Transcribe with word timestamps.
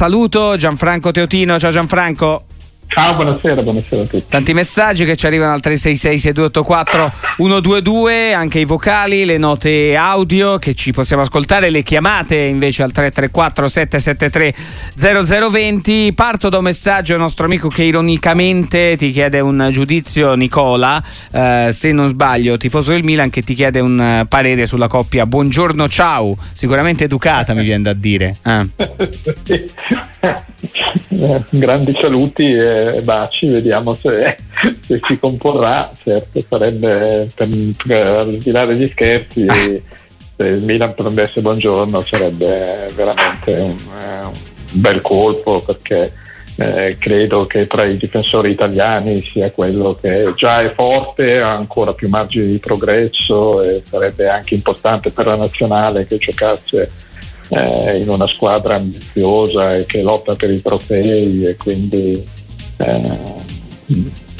saluto 0.00 0.56
Gianfranco 0.56 1.10
Teotino. 1.10 1.58
Ciao 1.58 1.70
Gianfranco. 1.70 2.49
Ciao, 2.92 3.14
buonasera, 3.14 3.62
buonasera 3.62 4.02
a 4.02 4.04
tutti. 4.04 4.26
Tanti 4.28 4.52
messaggi 4.52 5.04
che 5.04 5.14
ci 5.14 5.24
arrivano 5.24 5.52
al 5.52 5.60
366 5.60 6.18
6284 6.18 7.12
122, 7.36 8.34
anche 8.34 8.58
i 8.58 8.64
vocali, 8.64 9.24
le 9.24 9.38
note 9.38 9.94
audio 9.94 10.58
che 10.58 10.74
ci 10.74 10.90
possiamo 10.90 11.22
ascoltare, 11.22 11.70
le 11.70 11.84
chiamate 11.84 12.34
invece 12.34 12.82
al 12.82 12.90
334 12.90 13.68
773 13.68 14.54
0020. 14.96 16.12
Parto 16.14 16.48
da 16.48 16.58
un 16.58 16.64
messaggio 16.64 17.12
al 17.12 17.20
nostro 17.20 17.44
amico 17.44 17.68
che 17.68 17.84
ironicamente 17.84 18.96
ti 18.96 19.12
chiede 19.12 19.38
un 19.38 19.68
giudizio, 19.70 20.34
Nicola, 20.34 21.00
eh, 21.30 21.68
se 21.70 21.92
non 21.92 22.08
sbaglio, 22.08 22.56
tifoso 22.56 22.90
del 22.90 23.04
Milan, 23.04 23.30
che 23.30 23.42
ti 23.42 23.54
chiede 23.54 23.78
un 23.78 24.26
parere 24.28 24.66
sulla 24.66 24.88
coppia 24.88 25.26
Buongiorno, 25.26 25.88
ciao, 25.88 26.36
sicuramente 26.54 27.04
educata 27.04 27.54
mi 27.54 27.62
viene 27.62 27.84
da 27.84 27.92
dire. 27.92 28.36
Eh. 28.42 29.68
Grandi 31.48 31.92
saluti. 32.00 32.52
E 32.52 32.79
baci, 33.02 33.46
vediamo 33.46 33.94
se, 33.94 34.36
se 34.86 35.00
si 35.02 35.18
comporrà, 35.18 35.90
certo 36.02 36.40
sarebbe 36.48 37.28
per, 37.34 37.48
per, 37.86 38.40
là 38.44 38.66
degli 38.66 38.88
scherzi 38.88 39.46
se 40.40 40.46
il 40.46 40.62
Milan 40.62 40.94
prendesse 40.94 41.42
buongiorno 41.42 42.00
sarebbe 42.00 42.90
veramente 42.94 43.52
un, 43.52 43.76
eh, 43.98 44.24
un 44.24 44.32
bel 44.72 45.00
colpo 45.02 45.60
perché 45.60 46.12
eh, 46.56 46.96
credo 46.98 47.46
che 47.46 47.66
tra 47.66 47.84
i 47.84 47.96
difensori 47.96 48.50
italiani 48.50 49.22
sia 49.22 49.50
quello 49.50 49.98
che 50.00 50.32
già 50.36 50.62
è 50.62 50.70
forte, 50.72 51.40
ha 51.40 51.54
ancora 51.54 51.94
più 51.94 52.08
margini 52.08 52.50
di 52.50 52.58
progresso 52.58 53.62
e 53.62 53.82
sarebbe 53.84 54.28
anche 54.28 54.54
importante 54.54 55.10
per 55.10 55.26
la 55.26 55.36
nazionale 55.36 56.06
che 56.06 56.18
giocasse 56.18 56.90
eh, 57.48 57.98
in 57.98 58.08
una 58.08 58.26
squadra 58.26 58.76
ambiziosa 58.76 59.76
e 59.76 59.86
che 59.86 60.02
lotta 60.02 60.34
per 60.34 60.50
i 60.50 60.60
trofei 60.60 61.44
e 61.44 61.56
quindi 61.56 62.12
eh, 62.12 62.39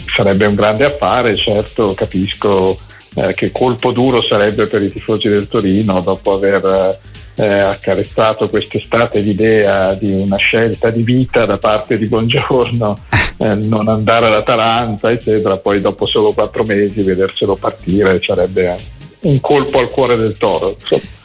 sarebbe 0.07 0.47
un 0.47 0.55
grande 0.55 0.85
affare, 0.85 1.37
certo 1.37 1.95
capisco 1.95 2.79
eh, 3.15 3.35
che 3.35 3.51
colpo 3.51 3.93
duro 3.93 4.23
sarebbe 4.23 4.67
per 4.67 4.83
i 4.83 4.89
tifosi 4.89 5.29
del 5.29 5.49
Torino 5.49 6.01
dopo 6.01 6.35
aver 6.35 6.99
eh, 7.35 7.47
accarezzato 7.47 8.49
quest'estate 8.49 9.21
l'idea 9.21 9.95
di 9.95 10.13
una 10.13 10.37
scelta 10.37 10.91
di 10.91 11.03
vita 11.03 11.47
da 11.47 11.59
parte 11.59 11.97
di 11.97 12.07
Buongiorno, 12.07 12.97
eh, 13.39 13.55
non 13.55 13.89
andare 13.89 14.27
all'Atalanta, 14.27 15.11
eccetera, 15.11 15.57
poi 15.57 15.81
dopo 15.81 16.07
solo 16.07 16.33
quattro 16.33 16.65
mesi 16.65 17.03
vederselo 17.03 17.57
partire 17.57 18.21
sarebbe 18.23 18.77
un 19.23 19.41
colpo 19.41 19.79
al 19.79 19.89
cuore 19.89 20.17
del 20.17 20.37
toro. 20.37 20.77
Insomma. 20.79 21.19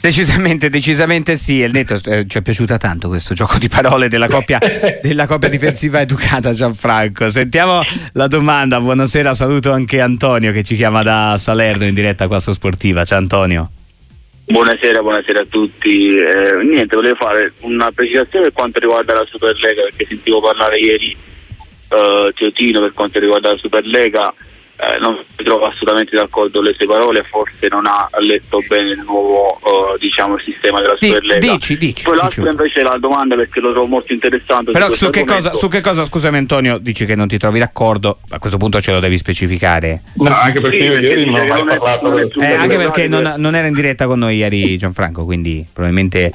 Decisamente, 0.00 0.70
decisamente 0.70 1.36
sì. 1.36 1.56
Il 1.56 1.72
netto 1.72 1.94
eh, 2.06 2.24
ci 2.26 2.38
è 2.38 2.42
piaciuta 2.42 2.78
tanto 2.78 3.08
questo 3.08 3.34
gioco 3.34 3.58
di 3.58 3.68
parole 3.68 4.08
della 4.08 4.28
coppia, 4.28 4.58
della 5.02 5.26
coppia 5.26 5.50
difensiva 5.50 6.00
educata 6.00 6.54
Gianfranco. 6.54 7.28
Sentiamo 7.28 7.82
la 8.14 8.26
domanda. 8.26 8.80
Buonasera, 8.80 9.34
saluto 9.34 9.72
anche 9.72 10.00
Antonio 10.00 10.52
che 10.52 10.62
ci 10.62 10.74
chiama 10.74 11.02
da 11.02 11.36
Salerno 11.36 11.84
in 11.84 11.94
diretta 11.94 12.28
qua 12.28 12.40
su 12.40 12.52
Sportiva. 12.52 13.04
Ciao 13.04 13.18
Antonio. 13.18 13.70
Buonasera, 14.46 15.02
buonasera 15.02 15.42
a 15.42 15.46
tutti. 15.48 16.08
Eh, 16.08 16.64
niente, 16.64 16.96
volevo 16.96 17.16
fare 17.16 17.52
una 17.60 17.92
precisazione 17.92 18.46
per 18.46 18.52
quanto 18.54 18.80
riguarda 18.80 19.14
la 19.14 19.26
Superlega 19.28 19.82
perché 19.82 20.06
sentivo 20.08 20.40
parlare 20.40 20.78
ieri 20.78 21.16
eh, 21.90 22.32
Teotino 22.34 22.80
per 22.80 22.92
quanto 22.94 23.18
riguarda 23.20 23.52
la 23.52 23.58
Superlega 23.58 24.34
eh, 24.80 24.98
non 24.98 25.14
mi 25.36 25.44
trovo 25.44 25.66
assolutamente 25.66 26.16
d'accordo 26.16 26.62
le 26.62 26.74
sue 26.76 26.86
parole, 26.86 27.22
forse 27.22 27.68
non 27.68 27.86
ha 27.86 28.08
letto 28.18 28.62
bene 28.66 28.92
il 28.92 29.02
nuovo 29.04 29.58
uh, 29.62 29.98
diciamo, 29.98 30.38
sistema 30.38 30.80
della 30.80 30.96
Superlega. 30.98 31.38
Dici, 31.38 31.76
dici. 31.76 32.02
Poi 32.02 32.16
l'altra 32.16 32.42
dici. 32.42 32.54
invece 32.56 32.82
la 32.82 32.96
domanda 32.98 33.36
perché 33.36 33.60
lo 33.60 33.72
trovo 33.72 33.86
molto 33.86 34.12
interessante. 34.14 34.72
Però 34.72 34.86
su, 34.86 35.04
su 35.04 35.10
che, 35.10 35.24
cosa, 35.24 35.54
su 35.54 35.68
che, 35.68 35.80
cosa, 35.82 36.04
scusami 36.04 36.38
Antonio, 36.38 36.78
dici 36.78 37.04
che 37.04 37.14
non 37.14 37.28
ti 37.28 37.36
trovi 37.36 37.58
d'accordo? 37.58 38.20
A 38.30 38.38
questo 38.38 38.56
punto 38.56 38.80
ce 38.80 38.92
lo 38.92 39.00
devi 39.00 39.18
specificare. 39.18 40.02
No, 40.14 40.34
anche 40.34 40.60
perché 40.60 40.80
sì, 40.80 40.86
io 40.86 40.98
ieri 40.98 41.24
non 41.26 41.40
ho 41.40 41.64
mai 41.64 41.78
parlato. 41.78 42.40
Eh, 42.40 42.54
anche 42.54 42.76
perché 42.76 43.06
non, 43.06 43.34
non 43.36 43.54
era 43.54 43.66
in 43.66 43.74
diretta 43.74 44.06
con 44.06 44.18
noi 44.18 44.36
ieri 44.36 44.78
Gianfranco, 44.78 45.24
quindi 45.24 45.66
probabilmente 45.70 46.32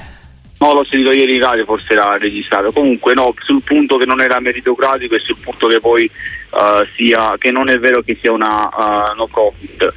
No, 0.58 0.72
l'ho 0.72 0.84
sentito 0.84 1.12
ieri 1.12 1.34
in 1.34 1.42
radio, 1.42 1.64
forse 1.64 1.92
era 1.92 2.16
registrato. 2.16 2.72
Comunque 2.72 3.14
no, 3.14 3.34
sul 3.38 3.62
punto 3.62 3.96
che 3.96 4.06
non 4.06 4.20
era 4.20 4.40
meritocratico 4.40 5.14
e 5.14 5.20
sul 5.20 5.38
punto 5.38 5.66
che 5.66 5.80
poi 5.80 6.10
uh, 6.50 6.86
sia, 6.94 7.34
che 7.38 7.50
non 7.50 7.68
è 7.68 7.78
vero 7.78 8.00
che 8.02 8.18
sia 8.20 8.32
una 8.32 8.68
uh, 8.72 9.16
no 9.16 9.26
profit. 9.26 9.92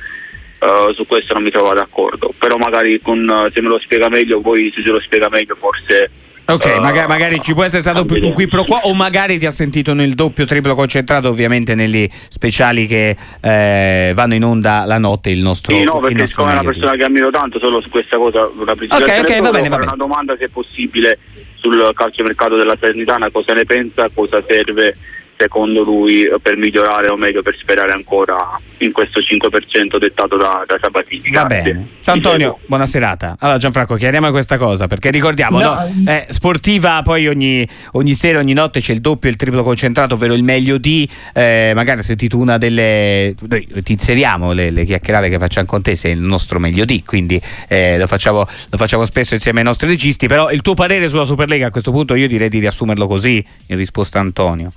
Uh, 0.59 0.91
su 0.91 1.07
questo 1.07 1.33
non 1.33 1.43
mi 1.43 1.51
trovo 1.51 1.73
d'accordo. 1.73 2.33
Però 2.37 2.57
magari 2.57 2.99
con, 3.01 3.49
se 3.53 3.61
me 3.61 3.69
lo 3.69 3.79
spiega 3.79 4.09
meglio, 4.09 4.41
poi 4.41 4.71
se 4.75 4.81
se 4.81 4.89
lo 4.89 4.99
spiega 4.99 5.29
meglio 5.29 5.55
forse 5.55 6.09
Ok, 6.53 6.75
uh, 6.77 6.81
magari, 6.81 7.07
magari, 7.07 7.41
ci 7.41 7.53
può 7.53 7.63
essere 7.63 7.81
stato 7.81 8.05
un 8.07 8.33
qui 8.33 8.47
pro 8.47 8.63
quo 8.63 8.77
o 8.83 8.93
magari 8.93 9.37
ti 9.37 9.45
ha 9.45 9.51
sentito 9.51 9.93
nel 9.93 10.13
doppio 10.13 10.45
triplo 10.45 10.75
concentrato 10.75 11.29
ovviamente 11.29 11.75
negli 11.75 12.07
speciali 12.29 12.87
che 12.87 13.15
eh, 13.41 14.11
vanno 14.15 14.33
in 14.33 14.43
onda 14.43 14.85
la 14.85 14.97
notte 14.97 15.29
il 15.29 15.39
nostro 15.39 15.75
Sì, 15.75 15.83
no, 15.83 15.99
perché 15.99 16.25
sono 16.27 16.51
una 16.51 16.63
persona 16.63 16.95
che 16.95 17.03
ammiro 17.03 17.29
tanto 17.29 17.59
solo 17.59 17.81
su 17.81 17.89
questa 17.89 18.17
cosa 18.17 18.41
una 18.41 18.71
Ok, 18.71 19.19
ok, 19.21 19.41
va 19.41 19.49
bene, 19.51 19.69
va 19.69 19.77
bene. 19.77 19.91
una 19.91 19.95
domanda 19.95 20.35
se 20.37 20.45
è 20.45 20.49
possibile 20.49 21.19
sul 21.55 21.91
calciomercato 21.93 22.55
della 22.55 22.77
Salernitana, 22.79 23.29
cosa 23.31 23.53
ne 23.53 23.65
pensa, 23.65 24.09
cosa 24.13 24.41
serve 24.47 24.95
secondo 25.39 25.83
lui 25.83 26.27
per 26.41 26.57
migliorare 26.57 27.09
o 27.09 27.15
meglio 27.15 27.41
per 27.41 27.55
sperare 27.55 27.93
ancora 27.93 28.59
in 28.79 28.91
questo 28.91 29.21
5% 29.21 29.97
dettato 29.97 30.35
da, 30.35 30.65
da 30.67 30.77
Sabatini. 30.81 31.29
Va 31.31 31.45
bene. 31.45 31.87
Ciao 32.01 32.15
Antonio, 32.15 32.59
buona 32.65 32.85
serata. 32.85 33.37
Allora 33.39 33.57
Gianfranco, 33.57 33.95
chiariamo 33.95 34.31
questa 34.31 34.57
cosa 34.57 34.87
perché 34.87 35.11
ricordiamo, 35.11 35.61
no, 35.61 35.75
no, 35.75 36.11
eh, 36.11 36.27
sportiva 36.29 37.01
poi 37.03 37.27
ogni, 37.27 37.65
ogni, 37.93 38.13
sera, 38.15 38.39
ogni 38.39 38.51
notte 38.51 38.81
c'è 38.81 38.91
il 38.91 38.99
doppio 38.99 39.29
e 39.29 39.31
il 39.31 39.37
triplo 39.37 39.63
concentrato, 39.63 40.15
ovvero 40.15 40.33
il 40.33 40.43
meglio 40.43 40.77
di, 40.77 41.07
eh, 41.33 41.71
magari 41.73 41.99
hai 41.99 42.03
sentito 42.03 42.37
una 42.37 42.57
delle, 42.57 43.33
noi 43.47 43.65
ti 43.81 43.93
inseriamo 43.93 44.51
le, 44.51 44.71
le, 44.71 44.83
chiacchierate 44.83 45.29
che 45.29 45.37
facciamo 45.37 45.67
con 45.67 45.81
te, 45.81 45.95
sei 45.95 46.11
il 46.11 46.21
nostro 46.21 46.59
meglio 46.59 46.83
di, 46.83 47.01
quindi 47.05 47.41
eh, 47.69 47.97
lo, 47.97 48.07
facciamo, 48.07 48.39
lo 48.39 48.77
facciamo 48.77 49.05
spesso 49.05 49.35
insieme 49.35 49.59
ai 49.59 49.65
nostri 49.65 49.87
registi, 49.87 50.27
però 50.27 50.51
il 50.51 50.61
tuo 50.61 50.73
parere 50.73 51.07
sulla 51.07 51.23
Superlega 51.23 51.67
a 51.67 51.71
questo 51.71 51.91
punto 51.91 52.15
io 52.15 52.27
direi 52.27 52.49
di 52.49 52.59
riassumerlo 52.59 53.07
così 53.07 53.43
in 53.67 53.77
risposta 53.77 54.17
a 54.17 54.21
Antonio. 54.21 54.71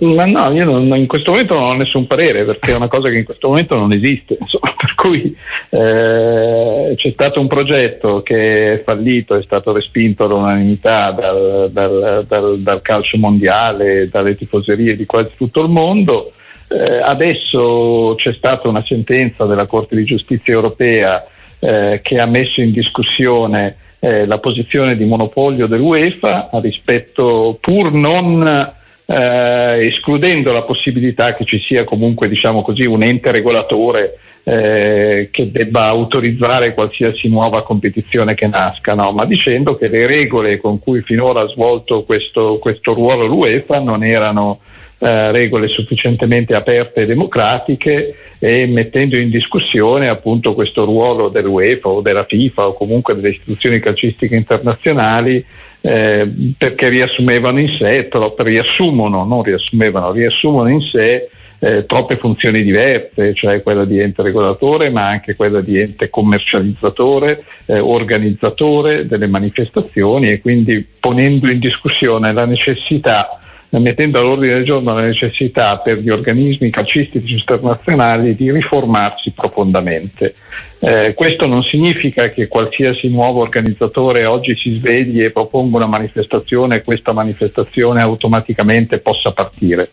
Ma 0.00 0.26
no, 0.26 0.52
io 0.52 0.64
non, 0.64 0.96
in 0.96 1.08
questo 1.08 1.32
momento 1.32 1.54
non 1.54 1.70
ho 1.70 1.74
nessun 1.74 2.06
parere 2.06 2.44
perché 2.44 2.70
è 2.70 2.76
una 2.76 2.86
cosa 2.86 3.08
che 3.08 3.16
in 3.16 3.24
questo 3.24 3.48
momento 3.48 3.74
non 3.74 3.92
esiste. 3.92 4.36
Insomma, 4.40 4.72
per 4.78 4.94
cui 4.94 5.36
eh, 5.70 6.94
c'è 6.94 7.10
stato 7.12 7.40
un 7.40 7.48
progetto 7.48 8.22
che 8.22 8.74
è 8.74 8.82
fallito, 8.84 9.34
è 9.34 9.42
stato 9.42 9.72
respinto 9.72 10.24
all'unanimità 10.24 11.10
dal, 11.10 11.68
dal, 11.72 12.24
dal, 12.28 12.60
dal 12.60 12.82
calcio 12.82 13.18
mondiale, 13.18 14.08
dalle 14.08 14.36
tifoserie 14.36 14.94
di 14.94 15.04
quasi 15.04 15.30
tutto 15.36 15.62
il 15.62 15.70
mondo. 15.70 16.30
Eh, 16.68 17.00
adesso 17.02 18.14
c'è 18.16 18.32
stata 18.34 18.68
una 18.68 18.84
sentenza 18.86 19.46
della 19.46 19.66
Corte 19.66 19.96
di 19.96 20.04
giustizia 20.04 20.52
europea 20.52 21.26
eh, 21.58 22.00
che 22.04 22.20
ha 22.20 22.26
messo 22.26 22.60
in 22.60 22.70
discussione 22.70 23.76
eh, 23.98 24.26
la 24.26 24.38
posizione 24.38 24.96
di 24.96 25.06
monopolio 25.06 25.66
dell'UEFA 25.66 26.50
rispetto 26.52 27.58
pur 27.60 27.92
non 27.92 28.76
eh, 29.10 29.86
escludendo 29.86 30.52
la 30.52 30.62
possibilità 30.62 31.34
che 31.34 31.46
ci 31.46 31.58
sia 31.60 31.84
comunque 31.84 32.28
diciamo 32.28 32.60
così, 32.60 32.84
un 32.84 33.02
ente 33.02 33.32
regolatore 33.32 34.18
eh, 34.44 35.28
che 35.30 35.50
debba 35.50 35.84
autorizzare 35.86 36.74
qualsiasi 36.74 37.28
nuova 37.28 37.62
competizione 37.62 38.34
che 38.34 38.46
nasca, 38.46 38.94
no? 38.94 39.12
ma 39.12 39.24
dicendo 39.24 39.76
che 39.76 39.88
le 39.88 40.06
regole 40.06 40.58
con 40.58 40.78
cui 40.78 41.00
finora 41.00 41.40
ha 41.40 41.48
svolto 41.48 42.02
questo, 42.02 42.58
questo 42.58 42.92
ruolo 42.92 43.24
l'UEFA 43.24 43.80
non 43.80 44.04
erano 44.04 44.60
eh, 44.98 45.32
regole 45.32 45.68
sufficientemente 45.68 46.54
aperte 46.54 47.02
e 47.02 47.06
democratiche 47.06 48.14
e 48.38 48.66
mettendo 48.66 49.16
in 49.16 49.30
discussione 49.30 50.08
appunto 50.08 50.52
questo 50.52 50.84
ruolo 50.84 51.28
dell'UEFA 51.28 51.88
o 51.88 52.00
della 52.02 52.24
FIFA 52.24 52.68
o 52.68 52.72
comunque 52.74 53.14
delle 53.14 53.30
istituzioni 53.30 53.80
calcistiche 53.80 54.36
internazionali 54.36 55.42
eh, 55.80 56.28
perché 56.56 56.88
riassumevano 56.88 57.60
in 57.60 57.76
sé, 57.78 58.08
troppo, 58.08 58.42
riassumono, 58.42 59.24
non 59.24 59.42
riassumevano, 59.42 60.12
riassumono 60.12 60.68
in 60.68 60.80
sé 60.80 61.28
eh, 61.60 61.86
troppe 61.86 62.16
funzioni 62.16 62.62
diverse, 62.62 63.34
cioè 63.34 63.62
quella 63.62 63.84
di 63.84 63.98
ente 63.98 64.22
regolatore, 64.22 64.90
ma 64.90 65.08
anche 65.08 65.34
quella 65.34 65.60
di 65.60 65.78
ente 65.78 66.08
commercializzatore, 66.08 67.44
eh, 67.66 67.78
organizzatore 67.80 69.06
delle 69.06 69.26
manifestazioni 69.26 70.28
e 70.28 70.40
quindi 70.40 70.86
ponendo 71.00 71.50
in 71.50 71.58
discussione 71.58 72.32
la 72.32 72.44
necessità 72.44 73.40
mettendo 73.70 74.18
all'ordine 74.18 74.54
del 74.54 74.64
giorno 74.64 74.94
la 74.94 75.02
necessità 75.02 75.76
per 75.78 75.98
gli 75.98 76.08
organismi 76.08 76.70
calcistici 76.70 77.34
internazionali 77.34 78.34
di 78.34 78.50
riformarsi 78.50 79.30
profondamente. 79.32 80.34
Eh, 80.80 81.12
questo 81.14 81.46
non 81.46 81.62
significa 81.62 82.30
che 82.30 82.48
qualsiasi 82.48 83.08
nuovo 83.08 83.40
organizzatore 83.40 84.24
oggi 84.24 84.56
si 84.56 84.76
svegli 84.76 85.22
e 85.22 85.30
proponga 85.30 85.76
una 85.76 85.86
manifestazione 85.86 86.76
e 86.76 86.82
questa 86.82 87.12
manifestazione 87.12 88.00
automaticamente 88.00 88.98
possa 88.98 89.32
partire, 89.32 89.90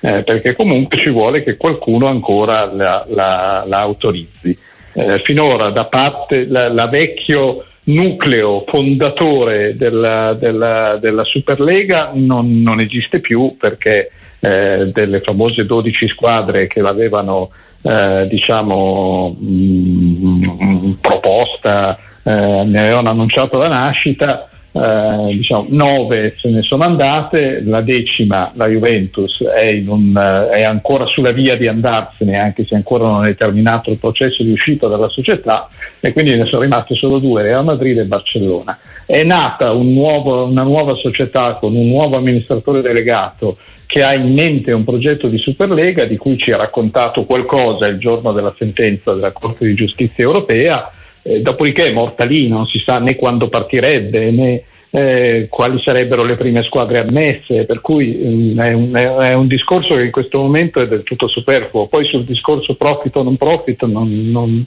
eh, 0.00 0.22
perché 0.22 0.54
comunque 0.54 0.96
ci 0.96 1.10
vuole 1.10 1.42
che 1.42 1.56
qualcuno 1.56 2.06
ancora 2.06 2.64
la, 2.72 3.04
la, 3.08 3.64
la 3.66 3.78
autorizzi. 3.78 4.56
Eh, 4.94 5.20
finora 5.20 5.70
da 5.70 5.86
parte 5.86 6.46
la, 6.46 6.68
la 6.68 6.86
vecchio 6.86 7.64
nucleo 7.84 8.64
fondatore 8.66 9.76
della, 9.76 10.34
della, 10.34 10.98
della 11.00 11.24
Superlega 11.24 12.10
non, 12.14 12.60
non, 12.60 12.78
esiste 12.80 13.20
più 13.20 13.56
perché 13.58 14.10
eh, 14.38 14.90
delle 14.92 15.20
famose 15.20 15.64
12 15.64 16.08
squadre 16.08 16.66
che 16.66 16.80
l'avevano 16.80 17.50
eh, 17.82 18.26
diciamo, 18.28 19.36
mh, 19.38 20.54
mm, 20.62 20.92
proposta, 21.00 21.98
eh, 22.22 22.62
ne 22.64 22.80
avevano 22.80 23.10
annunciato 23.10 23.58
la 23.58 23.68
nascita, 23.68 24.48
eh, 24.72 25.34
diciamo, 25.36 25.66
nove 25.68 26.34
se 26.38 26.48
ne 26.48 26.62
sono 26.62 26.84
andate, 26.84 27.62
la 27.62 27.82
decima, 27.82 28.50
la 28.54 28.66
Juventus, 28.68 29.42
è, 29.42 29.82
un, 29.86 30.16
eh, 30.16 30.48
è, 30.48 30.62
ancora 30.62 31.06
sulla 31.06 31.30
via 31.30 31.56
di 31.56 31.68
andarsene, 31.68 32.38
anche 32.38 32.64
se 32.66 32.74
ancora 32.74 33.04
non 33.04 33.26
è 33.26 33.34
terminato 33.34 33.90
il 33.90 33.98
processo 33.98 34.42
di 34.42 34.52
uscita 34.52 34.88
dalla 34.88 35.10
società, 35.10 35.68
e 36.00 36.12
quindi 36.12 36.34
ne 36.34 36.46
sono 36.46 36.62
rimaste 36.62 36.94
solo 36.94 37.18
due, 37.18 37.42
Real 37.42 37.64
Madrid 37.64 37.98
e 37.98 38.04
Barcellona. 38.04 38.78
È 39.04 39.22
nata 39.22 39.72
un 39.72 39.92
nuovo, 39.92 40.46
una 40.46 40.62
nuova 40.62 40.94
società 40.94 41.54
con 41.56 41.76
un 41.76 41.88
nuovo 41.88 42.16
amministratore 42.16 42.80
delegato 42.80 43.58
che 43.84 44.02
ha 44.02 44.14
in 44.14 44.32
mente 44.32 44.72
un 44.72 44.84
progetto 44.84 45.28
di 45.28 45.36
Superlega 45.36 46.06
di 46.06 46.16
cui 46.16 46.38
ci 46.38 46.50
ha 46.50 46.56
raccontato 46.56 47.24
qualcosa 47.24 47.86
il 47.88 47.98
giorno 47.98 48.32
della 48.32 48.54
sentenza 48.56 49.12
della 49.12 49.32
Corte 49.32 49.66
di 49.66 49.74
Giustizia 49.74 50.24
europea 50.24 50.90
eh, 51.22 51.40
dopodiché 51.40 51.86
è 51.86 51.92
morta 51.92 52.24
lì, 52.24 52.48
non 52.48 52.66
si 52.66 52.82
sa 52.84 52.98
né 52.98 53.16
quando 53.16 53.48
partirebbe 53.48 54.30
né 54.30 54.62
eh, 54.94 55.46
quali 55.48 55.80
sarebbero 55.82 56.22
le 56.22 56.36
prime 56.36 56.62
squadre 56.64 56.98
ammesse, 56.98 57.64
per 57.64 57.80
cui 57.80 58.14
mm, 58.14 58.60
è, 58.60 58.72
un, 58.72 58.94
è, 58.94 59.32
un, 59.32 59.46
discorso 59.46 59.96
che 59.96 60.04
in 60.04 60.10
questo 60.10 60.38
momento 60.38 60.80
è 60.80 60.86
del 60.86 61.02
tutto 61.02 61.28
superfluo. 61.28 61.86
Poi 61.86 62.04
sul 62.04 62.24
discorso 62.24 62.74
profit 62.74 63.16
o 63.16 63.22
non 63.22 63.36
profit 63.36 63.84
non, 63.86 64.30
non, 64.30 64.66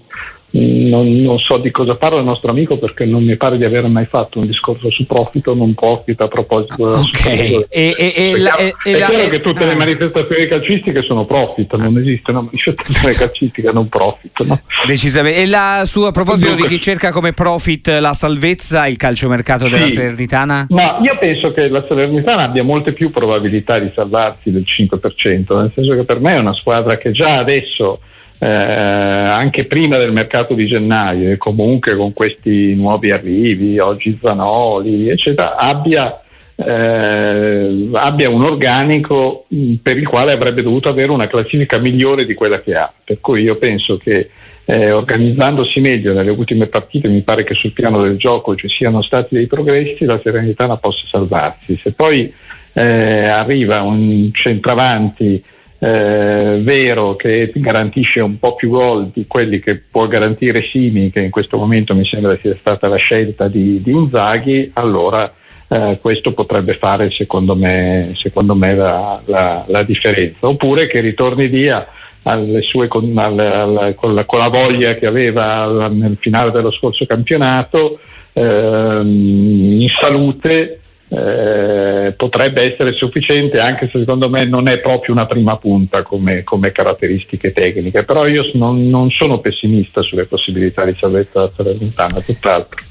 non, 0.55 1.21
non, 1.21 1.37
so 1.39 1.57
di 1.57 1.69
cosa 1.69 1.95
parla 1.95 2.19
il 2.19 2.25
nostro 2.25 2.49
amico 2.49 2.77
perché 2.77 3.05
non 3.05 3.23
mi 3.23 3.35
pare 3.35 3.57
di 3.57 3.65
aver 3.65 3.87
mai 3.87 4.05
fatto 4.05 4.39
un 4.39 4.45
discorso 4.45 4.89
su 4.89 5.05
profit 5.05 5.47
o 5.47 5.53
non 5.53 5.73
profit 5.73 6.21
a 6.21 6.27
proposito 6.27 6.85
della 6.85 6.99
Ok, 6.99 7.25
e, 7.25 7.65
e, 7.69 8.13
e 8.15 8.39
la, 8.39 8.55
è 8.55 8.73
chiaro 8.81 9.27
che 9.27 9.41
tutte 9.41 9.63
ah. 9.63 9.67
le 9.67 9.75
manifestazioni 9.75 10.47
calcistiche 10.47 11.01
sono 11.03 11.25
profit, 11.25 11.75
non 11.75 11.97
esiste 11.97 12.31
una 12.31 12.41
manifestazione 12.41 13.13
calcistica 13.13 13.71
non 13.71 13.89
profit. 13.89 14.45
No? 14.45 14.61
Decisamente. 14.85 15.41
E 15.41 15.45
la, 15.47 15.83
su, 15.85 16.01
a 16.01 16.11
proposito 16.11 16.49
Dunque, 16.49 16.67
di 16.67 16.75
chi 16.75 16.81
cerca 16.81 17.11
come 17.11 17.33
profit 17.33 17.87
la 17.99 18.13
salvezza, 18.13 18.87
il 18.87 18.97
calciomercato 18.97 19.67
della 19.67 19.87
sì, 19.87 19.95
Salernitana? 19.95 20.67
No, 20.69 20.99
io 21.03 21.17
penso 21.19 21.51
che 21.51 21.67
la 21.67 21.83
Salernitana 21.87 22.43
abbia 22.43 22.63
molte 22.63 22.93
più 22.93 23.11
probabilità 23.11 23.77
di 23.79 23.91
salvarsi 23.93 24.51
del 24.51 24.63
5%, 24.65 25.57
nel 25.57 25.71
senso 25.73 25.95
che 25.95 26.03
per 26.03 26.19
me 26.19 26.35
è 26.35 26.39
una 26.39 26.53
squadra 26.53 26.97
che 26.97 27.11
già 27.11 27.37
adesso 27.37 27.99
eh, 28.37 28.47
anche 28.47 29.65
prima 29.65 29.97
del 29.97 30.11
mercato 30.11 30.53
di 30.53 30.67
gennaio 30.67 31.31
e 31.31 31.37
comunque 31.37 31.95
con 31.95 32.13
questi 32.13 32.73
nuovi 32.75 33.11
arrivi, 33.11 33.79
oggi 33.79 34.17
Zanoli, 34.21 35.09
eccetera, 35.09 35.55
abbia, 35.55 36.19
eh, 36.55 37.89
abbia 37.93 38.29
un 38.29 38.43
organico 38.43 39.45
per 39.81 39.97
il 39.97 40.07
quale 40.07 40.33
avrebbe 40.33 40.61
dovuto 40.61 40.89
avere 40.89 41.11
una 41.11 41.27
classifica 41.27 41.77
migliore 41.77 42.25
di 42.25 42.33
quella 42.33 42.61
che 42.61 42.75
ha. 42.75 42.91
Per 43.03 43.19
cui 43.21 43.43
io 43.43 43.55
penso 43.55 43.97
che 43.97 44.29
eh, 44.65 44.91
organizzandosi 44.91 45.79
meglio 45.79 46.13
nelle 46.13 46.31
ultime 46.31 46.65
partite, 46.65 47.07
mi 47.07 47.21
pare 47.21 47.43
che 47.43 47.53
sul 47.53 47.71
piano 47.71 48.01
del 48.01 48.17
gioco 48.17 48.55
ci 48.55 48.67
siano 48.67 49.01
stati 49.01 49.35
dei 49.35 49.47
progressi, 49.47 50.05
la 50.05 50.19
Serenitana 50.21 50.75
possa 50.77 51.05
salvarsi. 51.09 51.79
Se 51.81 51.93
poi 51.93 52.33
eh, 52.73 53.27
arriva 53.27 53.81
un 53.81 54.29
centravanti 54.33 55.41
eh, 55.85 56.61
vero 56.63 57.15
che 57.15 57.51
garantisce 57.53 58.19
un 58.19 58.39
po' 58.39 58.55
più 58.55 58.71
gol 58.71 59.11
di 59.13 59.27
quelli 59.27 59.59
che 59.59 59.75
può 59.75 60.07
garantire 60.07 60.63
Simi, 60.63 61.11
che 61.11 61.19
in 61.19 61.29
questo 61.29 61.57
momento 61.57 61.93
mi 61.93 62.05
sembra 62.05 62.35
sia 62.41 62.55
stata 62.57 62.87
la 62.87 62.95
scelta 62.95 63.47
di, 63.47 63.79
di 63.83 63.91
Inzaghi, 63.91 64.71
allora 64.73 65.31
eh, 65.67 65.99
questo 66.01 66.33
potrebbe 66.33 66.73
fare 66.73 67.11
secondo 67.11 67.55
me, 67.55 68.13
secondo 68.15 68.55
me 68.55 68.73
la, 68.73 69.21
la, 69.25 69.63
la, 69.67 69.83
differenza. 69.83 70.47
Oppure 70.47 70.87
che 70.87 71.01
ritorni 71.01 71.47
via 71.47 71.87
sue, 72.61 72.87
con, 72.87 73.15
al, 73.15 73.37
al, 73.37 73.93
con, 73.95 74.15
la, 74.15 74.25
con, 74.25 74.39
la, 74.39 74.47
voglia 74.47 74.95
che 74.95 75.05
aveva 75.05 75.87
nel 75.87 76.17
finale 76.19 76.49
dello 76.49 76.71
scorso 76.71 77.05
campionato, 77.05 77.99
ehm, 78.33 79.81
in 79.81 79.89
salute 80.01 80.79
eh, 81.07 82.13
potrebbe 82.17 82.73
essere 82.73 82.93
sufficiente 82.93 83.59
anche 83.59 83.87
se 83.91 83.99
secondo 83.99 84.27
me 84.29 84.45
non 84.45 84.67
è 84.67 84.79
proprio 84.79 85.13
una 85.13 85.27
prima 85.27 85.57
punta 85.57 86.01
come, 86.01 86.43
come 86.43 86.71
caratteristiche 86.71 87.53
tecniche, 87.53 88.03
però 88.03 88.27
io 88.27 88.49
non, 88.53 88.89
non, 88.89 89.11
sono 89.11 89.39
pessimista 89.39 90.01
sulle 90.01 90.25
possibilità 90.25 90.83
di 90.83 90.95
salvezza 90.99 91.39
della 91.39 91.51
Salernitana, 91.55 92.19
tutt'altro. 92.21 92.81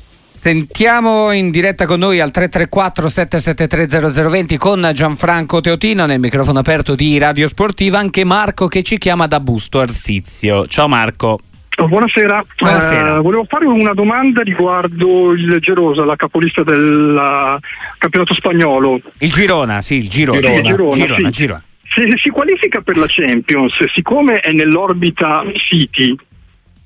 Sentiamo 0.44 1.32
in 1.32 1.50
diretta 1.50 1.86
con 1.86 2.00
noi 2.00 2.20
al 2.20 2.30
334 2.30 3.08
773 3.08 4.12
0020 4.12 4.56
con 4.58 4.90
Gianfranco 4.92 5.60
Teotino 5.60 6.04
nel 6.04 6.20
microfono 6.20 6.58
aperto 6.58 6.94
di 6.94 7.16
Radio 7.16 7.48
Sportiva 7.48 7.98
anche 7.98 8.24
Marco 8.24 8.68
che 8.68 8.82
ci 8.82 8.98
chiama 8.98 9.26
da 9.26 9.40
Busto 9.40 9.80
Arsizio. 9.80 10.66
Ciao 10.66 10.86
Marco. 10.86 11.38
Buonasera, 11.76 12.44
Buonasera. 12.56 13.16
Eh, 13.16 13.20
volevo 13.20 13.44
fare 13.48 13.66
una 13.66 13.94
domanda 13.94 14.42
riguardo 14.42 15.32
il 15.32 15.58
Gerosa, 15.60 16.04
la 16.04 16.16
capolista 16.16 16.62
del 16.62 17.58
campionato 17.98 18.34
spagnolo. 18.34 19.00
Il 19.18 19.30
Girona, 19.30 19.80
sì, 19.80 19.96
il 19.96 20.08
Girona. 20.08 20.40
Girona, 20.40 20.62
Girona, 20.62 20.94
Girona, 20.94 21.16
sì. 21.16 21.30
Girona. 21.30 21.62
Se 21.94 22.06
si 22.16 22.30
qualifica 22.30 22.80
per 22.80 22.96
la 22.96 23.06
Champions, 23.08 23.72
siccome 23.94 24.40
è 24.40 24.50
nell'orbita 24.52 25.44
City 25.54 26.16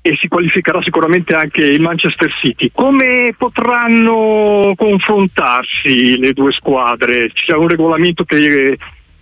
e 0.01 0.17
si 0.19 0.27
qualificherà 0.27 0.81
sicuramente 0.81 1.33
anche 1.33 1.61
il 1.61 1.81
Manchester 1.81 2.31
City, 2.39 2.71
come 2.73 3.33
potranno 3.37 4.73
confrontarsi 4.75 6.17
le 6.17 6.33
due 6.33 6.51
squadre? 6.51 7.31
C'è 7.33 7.53
un 7.53 7.67
regolamento 7.67 8.23
che 8.23 8.77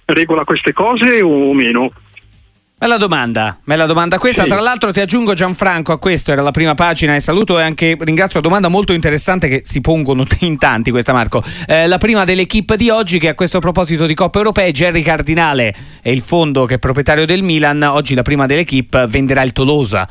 regola 0.06 0.44
queste 0.44 0.74
cose 0.74 1.22
o 1.22 1.54
meno? 1.54 1.92
Bella 2.80 2.98
domanda, 2.98 3.58
bella 3.64 3.88
domanda 3.88 4.20
questa. 4.20 4.44
Sì. 4.44 4.50
Tra 4.50 4.60
l'altro 4.60 4.92
ti 4.92 5.00
aggiungo 5.00 5.34
Gianfranco 5.34 5.94
a 5.94 5.98
questo, 5.98 6.32
era 6.32 6.44
la 6.44 6.52
prima 6.52 6.76
pagina 6.76 7.16
e 7.16 7.20
saluto 7.20 7.58
e 7.58 7.64
anche 7.64 7.98
ringrazio 8.00 8.40
la 8.40 8.48
domanda 8.48 8.68
molto 8.68 8.94
interessante 8.94 9.48
che 9.48 9.64
si 9.66 9.82
pongono 9.82 10.24
in 10.42 10.60
tanti 10.60 10.92
questa 10.92 11.12
Marco. 11.12 11.44
Eh, 11.66 11.88
la 11.88 11.98
prima 11.98 12.24
dell'equipe 12.24 12.78
di 12.78 12.92
oggi 12.92 13.18
che 13.18 13.30
a 13.30 13.34
questo 13.34 13.58
proposito 13.58 14.06
di 14.06 14.14
Coppa 14.14 14.38
Europea, 14.38 14.70
Jerry 14.70 15.02
Cardinale 15.02 15.74
è 16.04 16.12
il 16.12 16.22
fondo 16.22 16.66
che 16.66 16.76
è 16.76 16.78
proprietario 16.78 17.26
del 17.26 17.42
Milan, 17.42 17.82
oggi 17.82 18.14
la 18.14 18.22
prima 18.22 18.46
dell'equipe 18.46 19.08
venderà 19.08 19.42
il 19.42 19.54
Tolosa. 19.54 20.02
A 20.02 20.10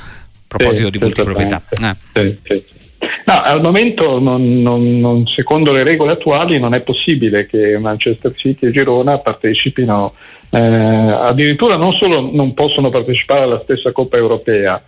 proposito 0.49 0.87
sì, 0.87 0.91
di 0.91 0.99
multiproprietà. 0.99 1.63
Eh. 1.69 1.97
Sì, 2.13 2.39
sì. 2.43 2.65
No, 2.99 3.43
al 3.43 3.61
momento, 3.61 4.19
non, 4.19 4.59
non, 4.59 5.01
non, 5.01 5.27
secondo 5.27 5.73
le 5.73 5.83
regole 5.83 6.13
attuali, 6.13 6.59
non 6.59 6.75
è 6.75 6.81
possibile 6.81 7.47
che 7.47 7.77
Manchester 7.79 8.33
City 8.37 8.67
e 8.67 8.71
Girona 8.71 9.19
partecipino 9.19 10.15
eh, 10.51 10.59
addirittura 10.59 11.77
non 11.77 11.93
solo 11.95 12.31
non 12.33 12.55
possono 12.55 12.89
partecipare 12.89 13.43
alla 13.43 13.61
stessa 13.65 13.93
Coppa 13.93 14.17
Europea, 14.17 14.83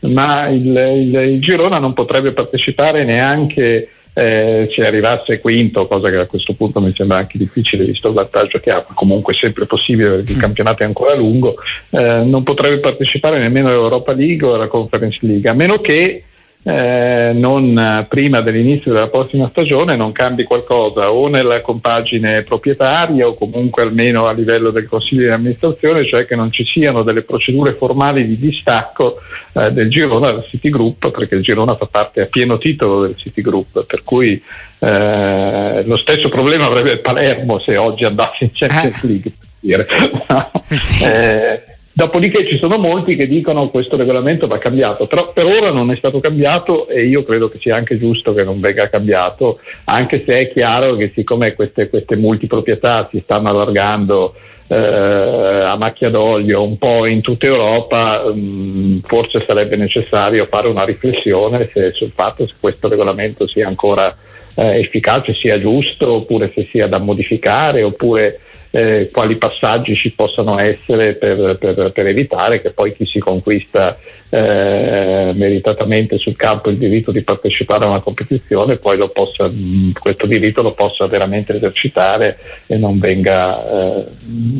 ma 0.00 0.48
il, 0.48 0.66
il, 0.66 1.14
il 1.14 1.40
Girona 1.40 1.78
non 1.78 1.92
potrebbe 1.92 2.32
partecipare 2.32 3.04
neanche 3.04 3.88
eh, 4.12 4.68
se 4.72 4.86
arrivasse 4.86 5.40
quinto, 5.40 5.86
cosa 5.86 6.10
che 6.10 6.16
a 6.16 6.26
questo 6.26 6.54
punto 6.54 6.80
mi 6.80 6.92
sembra 6.94 7.18
anche 7.18 7.38
difficile 7.38 7.84
visto 7.84 8.08
il 8.08 8.14
vantaggio 8.14 8.60
che 8.60 8.70
ha, 8.70 8.84
ma 8.86 8.94
comunque 8.94 9.34
sempre 9.34 9.66
possibile 9.66 10.10
perché 10.10 10.32
il 10.32 10.38
mm. 10.38 10.40
campionato 10.40 10.82
è 10.82 10.86
ancora 10.86 11.14
lungo, 11.14 11.56
eh, 11.90 12.22
non 12.24 12.42
potrebbe 12.42 12.78
partecipare 12.78 13.38
nemmeno 13.38 13.68
all'Europa 13.68 14.12
League 14.12 14.46
o 14.46 14.54
alla 14.54 14.68
Conference 14.68 15.18
League, 15.22 15.48
a 15.48 15.54
meno 15.54 15.80
che 15.80 16.24
eh, 16.66 17.32
non 17.34 18.06
prima 18.08 18.40
dell'inizio 18.40 18.90
della 18.90 19.08
prossima 19.08 19.50
stagione 19.50 19.96
non 19.96 20.12
cambi 20.12 20.44
qualcosa 20.44 21.10
o 21.10 21.28
nella 21.28 21.60
compagine 21.60 22.42
proprietaria 22.42 23.28
o 23.28 23.34
comunque 23.34 23.82
almeno 23.82 24.24
a 24.24 24.32
livello 24.32 24.70
del 24.70 24.88
consiglio 24.88 25.24
di 25.24 25.30
amministrazione, 25.30 26.06
cioè 26.06 26.24
che 26.24 26.34
non 26.34 26.50
ci 26.50 26.64
siano 26.64 27.02
delle 27.02 27.20
procedure 27.20 27.74
formali 27.74 28.26
di 28.26 28.38
distacco 28.38 29.20
eh, 29.52 29.72
del 29.72 29.90
Girona 29.90 30.30
dal 30.30 30.46
City 30.46 30.70
Group, 30.70 31.10
perché 31.10 31.34
il 31.34 31.42
Girona 31.42 31.76
fa 31.76 31.86
parte 31.86 32.22
a 32.22 32.26
pieno 32.26 32.56
titolo 32.56 33.02
del 33.02 33.16
City 33.16 33.42
Group, 33.42 33.84
per 33.84 34.02
cui 34.02 34.42
eh, 34.78 35.82
lo 35.84 35.96
stesso 35.98 36.30
problema 36.30 36.64
avrebbe 36.64 36.92
il 36.92 37.00
Palermo 37.00 37.58
se 37.58 37.76
oggi 37.76 38.04
andasse 38.04 38.44
in 38.44 38.50
Champions 38.54 39.04
eh. 39.04 39.06
League. 39.06 39.32
Per 39.38 39.48
dire. 39.60 39.86
eh, 41.04 41.73
Dopodiché 41.96 42.44
ci 42.44 42.58
sono 42.58 42.76
molti 42.76 43.14
che 43.14 43.28
dicono 43.28 43.66
che 43.66 43.70
questo 43.70 43.96
regolamento 43.96 44.48
va 44.48 44.58
cambiato, 44.58 45.06
però 45.06 45.32
per 45.32 45.44
ora 45.44 45.70
non 45.70 45.92
è 45.92 45.96
stato 45.96 46.18
cambiato 46.18 46.88
e 46.88 47.06
io 47.06 47.22
credo 47.22 47.48
che 47.48 47.58
sia 47.60 47.76
anche 47.76 48.00
giusto 48.00 48.34
che 48.34 48.42
non 48.42 48.58
venga 48.58 48.88
cambiato, 48.88 49.60
anche 49.84 50.24
se 50.26 50.40
è 50.40 50.52
chiaro 50.52 50.96
che 50.96 51.12
siccome 51.14 51.54
queste, 51.54 51.88
queste 51.88 52.16
multiproprietà 52.16 53.08
si 53.12 53.20
stanno 53.22 53.48
allargando 53.48 54.34
eh, 54.66 54.74
a 54.76 55.76
macchia 55.76 56.10
d'olio 56.10 56.64
un 56.64 56.78
po' 56.78 57.06
in 57.06 57.20
tutta 57.20 57.46
Europa, 57.46 58.24
mh, 58.24 58.40
mm, 58.40 58.98
forse 59.04 59.44
sarebbe 59.46 59.76
necessario 59.76 60.46
fare 60.50 60.66
una 60.66 60.84
riflessione 60.84 61.70
se, 61.72 61.92
sul 61.92 62.10
fatto 62.12 62.44
se 62.48 62.54
questo 62.58 62.88
regolamento 62.88 63.46
sia 63.46 63.68
ancora 63.68 64.16
eh, 64.56 64.80
efficace 64.80 65.32
sia 65.32 65.60
giusto 65.60 66.12
oppure 66.12 66.50
se 66.52 66.66
sia 66.72 66.88
da 66.88 66.98
modificare 66.98 67.84
oppure 67.84 68.40
eh, 68.74 69.08
quali 69.12 69.36
passaggi 69.36 69.94
ci 69.94 70.10
possano 70.10 70.58
essere 70.58 71.14
per, 71.14 71.56
per, 71.58 71.92
per, 71.92 72.06
evitare 72.08 72.60
che 72.60 72.72
poi 72.72 72.92
chi 72.92 73.06
si 73.06 73.20
conquista 73.20 73.96
eh, 74.30 75.30
meritatamente 75.32 76.18
sul 76.18 76.34
campo 76.34 76.70
il 76.70 76.76
diritto 76.76 77.12
di 77.12 77.22
partecipare 77.22 77.84
a 77.84 77.88
una 77.88 78.00
competizione 78.00 78.74
poi 78.78 78.98
possa, 79.12 79.48
questo 79.96 80.26
diritto 80.26 80.62
lo 80.62 80.72
possa 80.72 81.06
veramente 81.06 81.54
esercitare 81.54 82.36
e 82.66 82.76
non 82.76 82.98
venga... 82.98 83.64
Eh, 83.64 84.04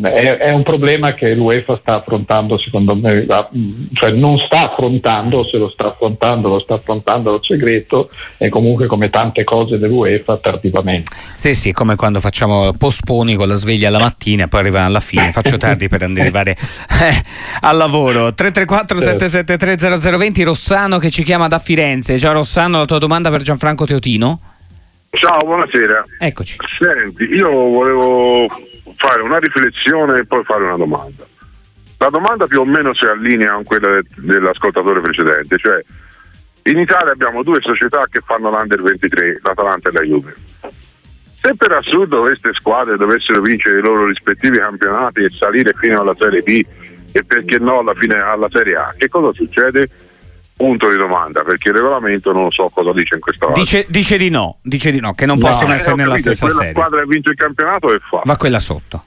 è, 0.03 0.37
è, 0.37 0.53
un 0.53 0.63
problema 0.63 1.13
che 1.15 1.35
l'UEFA 1.35 1.79
sta 1.83 1.97
affrontando 1.97 2.57
secondo 2.59 2.95
me, 2.95 3.27
cioè 3.95 4.13
non 4.13 4.39
sta 4.39 4.71
affrontando, 4.71 5.45
se 5.45 5.57
lo 5.57 5.71
sta 5.71 5.87
affrontando 5.87 6.49
lo 6.49 6.61
sta 6.61 6.75
affrontando 6.75 7.35
al 7.35 7.41
segreto 7.43 8.11
e 8.37 8.49
comunque 8.49 8.87
come 8.87 9.11
tante 9.11 9.43
cose 9.43 9.77
dell'UEFA 9.77 10.37
tardivamente. 10.37 11.11
Sì 11.37 11.53
sì, 11.53 11.73
come 11.73 11.97
quando 11.97 12.21
facciamo 12.21 12.73
posponi 12.79 13.35
con 13.35 13.49
la 13.49 13.57
sveglia 13.57 13.89
alla 13.89 14.04
mattina 14.05 14.45
e 14.45 14.49
poi 14.49 14.61
arrivano 14.61 14.87
alla 14.87 15.01
fine, 15.01 15.33
faccio 15.33 15.57
tardi 15.57 15.89
per 15.89 16.03
arrivare 16.03 16.51
eh, 16.53 17.23
al 17.61 17.77
lavoro. 17.77 18.35
334 18.35 19.01
773 19.01 20.01
0020 20.17 20.43
Rossano 20.43 20.99
che 20.99 21.11
ci 21.11 21.23
chiama 21.23 21.49
da 21.49 21.59
Firenze. 21.59 22.19
Ciao 22.19 22.33
Rossano, 22.33 22.79
la 22.79 22.85
tua 22.85 22.99
domanda 22.99 23.31
per 23.31 23.43
Gianfranco 23.43 23.87
Teotino? 23.87 24.41
Ciao, 25.11 25.39
buonasera. 25.39 26.05
Eccoci. 26.19 26.57
Senti, 26.79 27.25
io 27.25 27.49
volevo 27.51 28.49
fare 28.97 29.23
una 29.23 29.39
riflessione 29.39 30.19
e 30.19 30.27
poi 30.27 30.45
fare 30.45 30.65
una 30.65 30.77
domanda. 30.77 31.25
La 31.99 32.09
domanda 32.09 32.47
più 32.47 32.61
o 32.61 32.65
meno 32.65 32.93
si 32.95 33.05
allinea 33.05 33.53
con 33.53 33.65
quella 33.65 34.01
dell'ascoltatore 34.17 35.01
precedente, 35.01 35.57
cioè 35.57 35.81
in 36.65 36.79
Italia 36.79 37.13
abbiamo 37.13 37.43
due 37.43 37.61
società 37.61 38.07
che 38.11 38.21
fanno 38.25 38.51
l'Under 38.51 38.83
23, 38.83 39.41
l'Atalanta 39.43 39.89
e 39.89 39.93
la 39.93 40.03
Juve. 40.03 40.35
Se 41.45 41.55
per 41.57 41.73
assurdo 41.73 42.23
queste 42.23 42.55
squadre 42.55 42.97
dovessero 42.97 43.43
vincere 43.43 43.81
i 43.81 43.83
loro 43.83 44.07
rispettivi 44.07 44.57
campionati 44.57 45.21
e 45.21 45.29
salire 45.29 45.75
fino 45.79 46.01
alla 46.01 46.15
Serie 46.19 46.41
B 46.41 46.65
e 47.13 47.23
perché 47.23 47.59
no 47.59 47.81
alla 47.81 47.93
fine 47.93 48.15
alla 48.15 48.49
Serie 48.51 48.77
A, 48.77 48.95
che 48.97 49.09
cosa 49.09 49.31
succede? 49.35 49.91
Punto 50.57 50.89
di 50.89 50.97
domanda, 50.97 51.43
perché 51.43 51.69
il 51.69 51.75
regolamento 51.75 52.33
non 52.33 52.51
so 52.51 52.71
cosa 52.73 52.93
dice 52.93 53.17
in 53.17 53.21
questa 53.21 53.51
dice, 53.53 53.85
dice 53.91 54.17
di 54.17 54.31
no, 54.31 54.57
dice 54.63 54.91
di 54.91 55.01
no, 55.01 55.13
che 55.13 55.27
non 55.27 55.37
no, 55.37 55.47
possono 55.47 55.73
eh, 55.73 55.77
essere 55.77 55.97
nella 55.97 56.15
capito, 56.15 56.33
stessa 56.33 56.49
serie. 56.49 56.73
La 56.73 56.79
squadra 56.79 57.01
che 57.01 57.07
vince 57.09 57.31
il 57.33 57.37
campionato 57.37 57.93
e 57.93 57.99
fa. 57.99 58.23
Va 58.25 58.37
quella 58.39 58.59
sotto. 58.59 59.05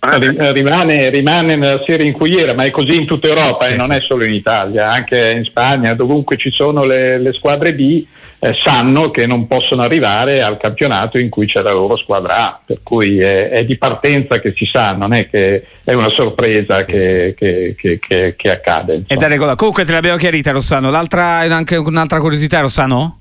Eh, 0.00 0.52
rimane, 0.52 1.08
rimane, 1.10 1.54
nella 1.54 1.82
serie 1.86 2.06
in 2.06 2.14
cui 2.14 2.36
era, 2.36 2.54
ma 2.54 2.64
è 2.64 2.72
così 2.72 2.96
in 2.96 3.06
tutta 3.06 3.28
Europa 3.28 3.68
e 3.68 3.74
eh, 3.74 3.76
non 3.76 3.86
sì. 3.86 3.92
è 3.92 4.00
solo 4.00 4.24
in 4.24 4.34
Italia, 4.34 4.90
anche 4.90 5.30
in 5.30 5.44
Spagna, 5.44 5.94
dovunque 5.94 6.36
ci 6.36 6.50
sono 6.50 6.84
le, 6.84 7.18
le 7.18 7.32
squadre 7.32 7.74
B, 7.74 8.04
eh, 8.44 8.54
sanno 8.62 9.10
che 9.10 9.26
non 9.26 9.46
possono 9.46 9.80
arrivare 9.80 10.42
al 10.42 10.58
campionato 10.58 11.16
in 11.16 11.30
cui 11.30 11.46
c'è 11.46 11.62
la 11.62 11.72
loro 11.72 11.96
squadra 11.96 12.36
A, 12.36 12.60
per 12.62 12.80
cui 12.82 13.18
è, 13.18 13.48
è 13.48 13.64
di 13.64 13.78
partenza 13.78 14.38
che 14.38 14.52
si 14.54 14.68
sa, 14.70 14.92
non 14.92 15.14
è 15.14 15.30
che 15.30 15.66
è 15.82 15.94
una 15.94 16.10
sorpresa 16.10 16.84
che, 16.84 17.34
che, 17.34 17.74
che, 17.74 18.34
che 18.36 18.50
accade. 18.50 18.96
Insomma. 18.96 19.06
E 19.08 19.16
da 19.16 19.28
regola. 19.28 19.54
Comunque 19.54 19.86
te 19.86 19.92
l'abbiamo 19.92 20.18
chiarita 20.18 20.50
Rossano, 20.50 20.90
L'altra, 20.90 21.38
anche 21.38 21.76
un'altra 21.76 22.20
curiosità 22.20 22.60
Rossano? 22.60 23.18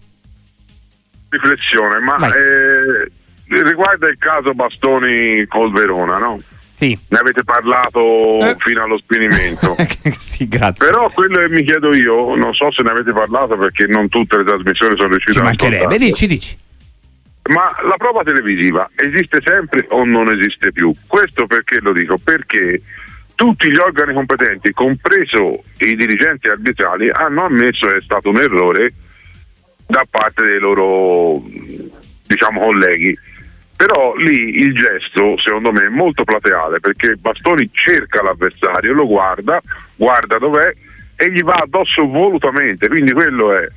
Riflessione, 1.29 1.99
ma 1.99 2.17
eh, 2.27 3.63
riguarda 3.63 4.09
il 4.09 4.17
caso 4.19 4.53
Bastoni 4.53 5.45
col 5.47 5.71
Verona, 5.71 6.17
no? 6.17 6.41
Sì. 6.83 6.99
Ne 7.07 7.17
avete 7.17 7.45
parlato 7.45 8.39
eh. 8.39 8.55
fino 8.57 8.83
allo 8.83 8.97
sfinimento. 8.97 9.73
sì, 10.19 10.49
grazie. 10.49 10.85
Però 10.85 11.09
quello 11.09 11.39
che 11.39 11.47
mi 11.47 11.63
chiedo 11.63 11.93
io, 11.93 12.35
non 12.35 12.53
so 12.53 12.71
se 12.73 12.83
ne 12.83 12.89
avete 12.89 13.13
parlato 13.13 13.55
perché 13.55 13.87
non 13.87 14.09
tutte 14.09 14.35
le 14.37 14.43
trasmissioni 14.43 14.95
sono 14.97 15.07
riuscite 15.09 15.31
Ci 15.31 15.39
a 15.39 15.43
mancherebbe, 15.43 15.97
dici, 15.97 16.27
dici. 16.27 16.57
Ma 17.43 17.73
la 17.87 17.95
prova 17.95 18.23
televisiva 18.23 18.89
esiste 18.95 19.39
sempre 19.45 19.85
o 19.89 20.03
non 20.03 20.29
esiste 20.29 20.73
più? 20.73 20.93
Questo 21.07 21.45
perché 21.45 21.79
lo 21.79 21.93
dico? 21.93 22.17
Perché 22.17 22.81
tutti 23.35 23.69
gli 23.69 23.77
organi 23.77 24.13
competenti, 24.13 24.71
compreso 24.71 25.63
i 25.77 25.95
dirigenti 25.95 26.49
arbitrali, 26.49 27.09
hanno 27.11 27.45
ammesso 27.45 27.87
che 27.87 27.97
è 27.97 28.01
stato 28.01 28.29
un 28.29 28.37
errore 28.37 28.93
da 29.85 30.05
parte 30.09 30.43
dei 30.45 30.59
loro 30.59 31.43
diciamo 32.25 32.59
colleghi 32.59 33.17
però 33.75 34.15
lì 34.15 34.55
il 34.55 34.73
gesto 34.73 35.35
secondo 35.43 35.71
me 35.71 35.81
è 35.85 35.89
molto 35.89 36.23
plateale 36.23 36.79
perché 36.79 37.15
Bastoni 37.15 37.69
cerca 37.73 38.21
l'avversario, 38.21 38.93
lo 38.93 39.07
guarda, 39.07 39.61
guarda 39.95 40.37
dov'è 40.37 40.73
e 41.15 41.31
gli 41.31 41.41
va 41.41 41.53
addosso 41.53 42.07
volutamente, 42.07 42.87
quindi 42.87 43.11
quello 43.11 43.55
è 43.55 43.67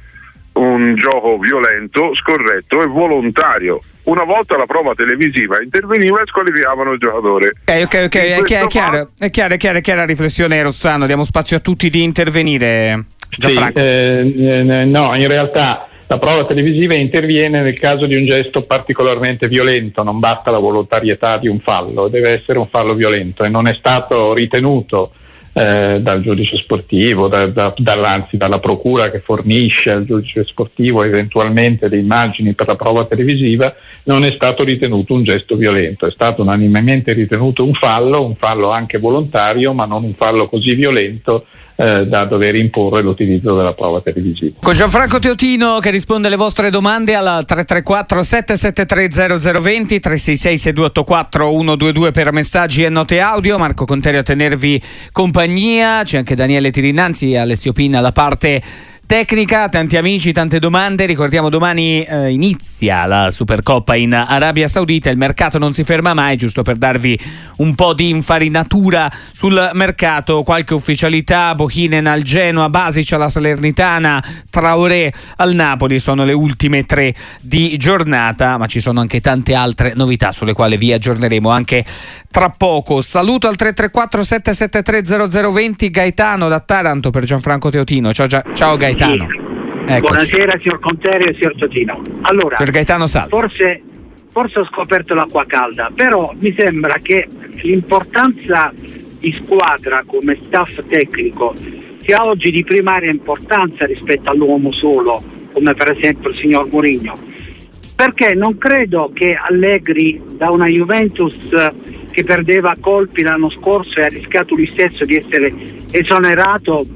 un 0.54 0.94
gioco 0.96 1.38
violento, 1.38 2.14
scorretto 2.14 2.82
e 2.82 2.86
volontario. 2.86 3.80
Una 4.04 4.24
volta 4.24 4.56
la 4.56 4.66
prova 4.66 4.94
televisiva 4.94 5.60
interveniva 5.60 6.20
e 6.20 6.26
squalificavano 6.26 6.92
il 6.92 6.98
giocatore. 6.98 7.52
Ok, 7.64 7.84
ok, 7.84 8.02
ok, 8.06 8.16
è, 8.16 8.42
chiaro, 8.42 8.64
è, 8.64 8.68
chiaro, 8.68 9.10
è 9.18 9.30
chiara, 9.30 9.54
è 9.54 9.56
chiara, 9.56 9.78
è 9.78 9.80
chiara 9.80 10.00
la 10.00 10.06
riflessione 10.06 10.62
Rossano, 10.62 11.06
diamo 11.06 11.24
spazio 11.24 11.56
a 11.56 11.60
tutti 11.60 11.90
di 11.90 12.02
intervenire. 12.02 13.04
Sì, 13.28 13.54
eh, 13.74 14.84
no, 14.86 15.14
in 15.16 15.26
realtà 15.26 15.88
la 16.08 16.18
prova 16.18 16.44
televisiva 16.44 16.94
interviene 16.94 17.62
nel 17.62 17.78
caso 17.78 18.06
di 18.06 18.14
un 18.14 18.26
gesto 18.26 18.62
particolarmente 18.62 19.48
violento, 19.48 20.02
non 20.04 20.20
basta 20.20 20.52
la 20.52 20.58
volontarietà 20.58 21.36
di 21.36 21.48
un 21.48 21.58
fallo, 21.58 22.08
deve 22.08 22.30
essere 22.30 22.58
un 22.58 22.68
fallo 22.68 22.94
violento 22.94 23.42
e 23.42 23.48
non 23.48 23.66
è 23.66 23.74
stato 23.74 24.32
ritenuto 24.32 25.10
eh, 25.52 25.98
dal 26.00 26.20
giudice 26.20 26.58
sportivo, 26.58 27.26
da, 27.26 27.46
da, 27.46 27.74
anzi 28.02 28.36
dalla 28.36 28.60
procura 28.60 29.10
che 29.10 29.20
fornisce 29.20 29.90
al 29.90 30.04
giudice 30.04 30.44
sportivo 30.44 31.02
eventualmente 31.02 31.88
le 31.88 31.96
immagini 31.96 32.52
per 32.52 32.68
la 32.68 32.76
prova 32.76 33.04
televisiva, 33.06 33.74
non 34.04 34.22
è 34.22 34.32
stato 34.32 34.62
ritenuto 34.62 35.14
un 35.14 35.24
gesto 35.24 35.56
violento, 35.56 36.06
è 36.06 36.10
stato 36.12 36.42
unanimemente 36.42 37.14
ritenuto 37.14 37.64
un 37.64 37.72
fallo, 37.72 38.24
un 38.24 38.36
fallo 38.36 38.70
anche 38.70 38.98
volontario, 38.98 39.72
ma 39.72 39.86
non 39.86 40.04
un 40.04 40.14
fallo 40.14 40.46
così 40.46 40.74
violento 40.74 41.46
eh, 41.76 42.06
da 42.06 42.24
dover 42.24 42.54
imporre 42.54 43.02
l'utilizzo 43.02 43.54
della 43.54 43.74
prova 43.74 44.00
televisiva. 44.00 44.56
Con 44.60 44.74
Gianfranco 44.74 45.18
Teotino 45.18 45.78
che 45.78 45.90
risponde 45.90 46.26
alle 46.26 46.36
vostre 46.36 46.70
domande 46.70 47.14
al 47.14 47.44
334 47.44 48.22
773 48.22 49.08
0020 49.38 50.00
366 50.00 50.58
6284 50.58 51.50
122 51.50 52.10
per 52.10 52.32
messaggi 52.32 52.82
e 52.82 52.88
note 52.88 53.20
audio. 53.20 53.58
Marco 53.58 53.84
Conterio 53.84 54.20
a 54.20 54.22
tenervi 54.22 54.82
compagnia, 55.12 56.02
c'è 56.02 56.18
anche 56.18 56.34
Daniele 56.34 56.70
Tirinanzi 56.70 57.32
e 57.32 57.38
Alessio 57.38 57.72
Pinna 57.72 57.98
alla 57.98 58.12
parte 58.12 58.62
tecnica, 59.06 59.68
tanti 59.68 59.96
amici, 59.96 60.32
tante 60.32 60.58
domande. 60.58 61.06
Ricordiamo 61.06 61.48
domani 61.48 62.02
eh, 62.02 62.30
inizia 62.30 63.06
la 63.06 63.30
Supercoppa 63.30 63.94
in 63.94 64.12
Arabia 64.12 64.66
Saudita. 64.66 65.10
Il 65.10 65.16
mercato 65.16 65.58
non 65.58 65.72
si 65.72 65.84
ferma 65.84 66.12
mai, 66.12 66.36
giusto 66.36 66.62
per 66.62 66.76
darvi 66.76 67.18
un 67.58 67.74
po' 67.74 67.94
di 67.94 68.08
infarinatura 68.08 69.10
sul 69.32 69.70
mercato. 69.74 70.42
Qualche 70.42 70.74
ufficialità: 70.74 71.54
Bohinen 71.54 72.06
al 72.06 72.22
Genoa, 72.22 72.68
Basic 72.68 73.12
alla 73.12 73.28
Salernitana, 73.28 74.22
Traoré 74.50 75.12
al 75.36 75.54
Napoli. 75.54 76.00
Sono 76.00 76.24
le 76.24 76.32
ultime 76.32 76.84
tre 76.84 77.14
di 77.40 77.76
giornata, 77.76 78.58
ma 78.58 78.66
ci 78.66 78.80
sono 78.80 79.00
anche 79.00 79.20
tante 79.20 79.54
altre 79.54 79.92
novità 79.94 80.32
sulle 80.32 80.52
quali 80.52 80.76
vi 80.76 80.92
aggiorneremo 80.92 81.48
anche 81.48 81.84
tra 82.30 82.50
poco. 82.50 83.00
Saluto 83.00 83.46
al 83.46 83.54
334 83.54 84.24
773 84.24 85.50
0020 85.50 85.90
Gaetano 85.90 86.48
da 86.48 86.58
Taranto 86.58 87.10
per 87.10 87.24
Gianfranco 87.24 87.70
Teotino. 87.70 88.12
Ciao, 88.12 88.26
ciao 88.26 88.76
Gaetano. 88.76 88.95
Gaetano. 88.96 89.44
Eccoci. 89.88 90.00
Buonasera 90.00 90.58
signor 90.60 90.80
Conterio 90.80 91.28
e 91.28 91.34
signor 91.34 91.54
Totino. 91.56 92.00
Allora, 92.22 92.56
per 92.56 92.70
Gaetano 92.70 93.06
Salvo. 93.06 93.38
Forse, 93.38 93.82
forse 94.32 94.58
ho 94.58 94.64
scoperto 94.64 95.14
l'acqua 95.14 95.44
calda, 95.46 95.90
però 95.94 96.32
mi 96.38 96.54
sembra 96.58 96.94
che 97.02 97.28
l'importanza 97.62 98.72
di 99.18 99.32
squadra 99.32 100.02
come 100.06 100.38
staff 100.46 100.82
tecnico 100.88 101.54
sia 102.04 102.24
oggi 102.24 102.50
di 102.50 102.64
primaria 102.64 103.10
importanza 103.10 103.84
rispetto 103.86 104.30
all'uomo 104.30 104.72
solo, 104.72 105.22
come 105.52 105.74
per 105.74 105.96
esempio 105.96 106.30
il 106.30 106.36
signor 106.38 106.68
Mourinho. 106.70 107.14
Perché 107.94 108.34
non 108.34 108.58
credo 108.58 109.10
che 109.14 109.34
Allegri 109.34 110.20
da 110.36 110.50
una 110.50 110.66
Juventus 110.66 111.34
che 112.10 112.24
perdeva 112.24 112.74
colpi 112.80 113.22
l'anno 113.22 113.50
scorso 113.50 113.98
e 114.00 114.04
ha 114.04 114.08
rischiato 114.08 114.54
lui 114.54 114.70
stesso 114.72 115.04
di 115.04 115.16
essere 115.16 115.52
esonerato 115.90 116.86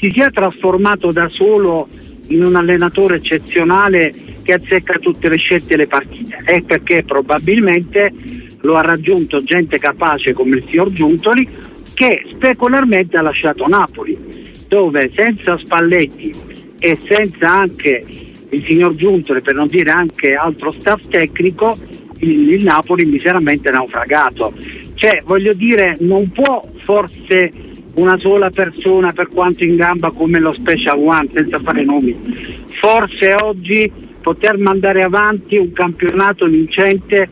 si 0.00 0.10
sia 0.12 0.30
trasformato 0.30 1.12
da 1.12 1.28
solo 1.28 1.86
in 2.28 2.42
un 2.42 2.56
allenatore 2.56 3.16
eccezionale 3.16 4.14
che 4.42 4.54
azzecca 4.54 4.98
tutte 4.98 5.28
le 5.28 5.36
scelte 5.36 5.74
e 5.74 5.76
le 5.76 5.86
partite. 5.86 6.36
È 6.36 6.62
perché 6.62 7.04
probabilmente 7.04 8.12
lo 8.62 8.76
ha 8.76 8.82
raggiunto 8.82 9.42
gente 9.42 9.78
capace 9.78 10.32
come 10.32 10.56
il 10.56 10.64
signor 10.70 10.90
Giuntoli 10.92 11.46
che 11.92 12.24
specularmente 12.30 13.18
ha 13.18 13.22
lasciato 13.22 13.66
Napoli, 13.66 14.16
dove 14.68 15.10
senza 15.14 15.58
Spalletti 15.58 16.34
e 16.78 16.98
senza 17.06 17.52
anche 17.52 18.04
il 18.48 18.64
signor 18.66 18.94
Giuntoli, 18.94 19.42
per 19.42 19.54
non 19.54 19.66
dire 19.66 19.90
anche 19.90 20.32
altro 20.32 20.72
staff 20.78 21.06
tecnico, 21.08 21.76
il, 22.20 22.52
il 22.52 22.64
Napoli 22.64 23.04
miseramente 23.04 23.70
naufragato. 23.70 24.54
Cioè, 24.94 25.22
voglio 25.24 25.52
dire, 25.52 25.96
non 26.00 26.30
può 26.30 26.66
forse 26.84 27.50
una 27.94 28.18
sola 28.18 28.50
persona 28.50 29.12
per 29.12 29.28
quanto 29.28 29.64
in 29.64 29.74
gamba 29.74 30.10
come 30.10 30.38
lo 30.38 30.52
Special 30.52 30.98
One, 30.98 31.28
senza 31.32 31.58
fare 31.60 31.84
nomi. 31.84 32.16
Forse 32.80 33.34
oggi 33.42 33.90
poter 34.20 34.58
mandare 34.58 35.02
avanti 35.02 35.56
un 35.56 35.72
campionato 35.72 36.46
vincente 36.46 37.28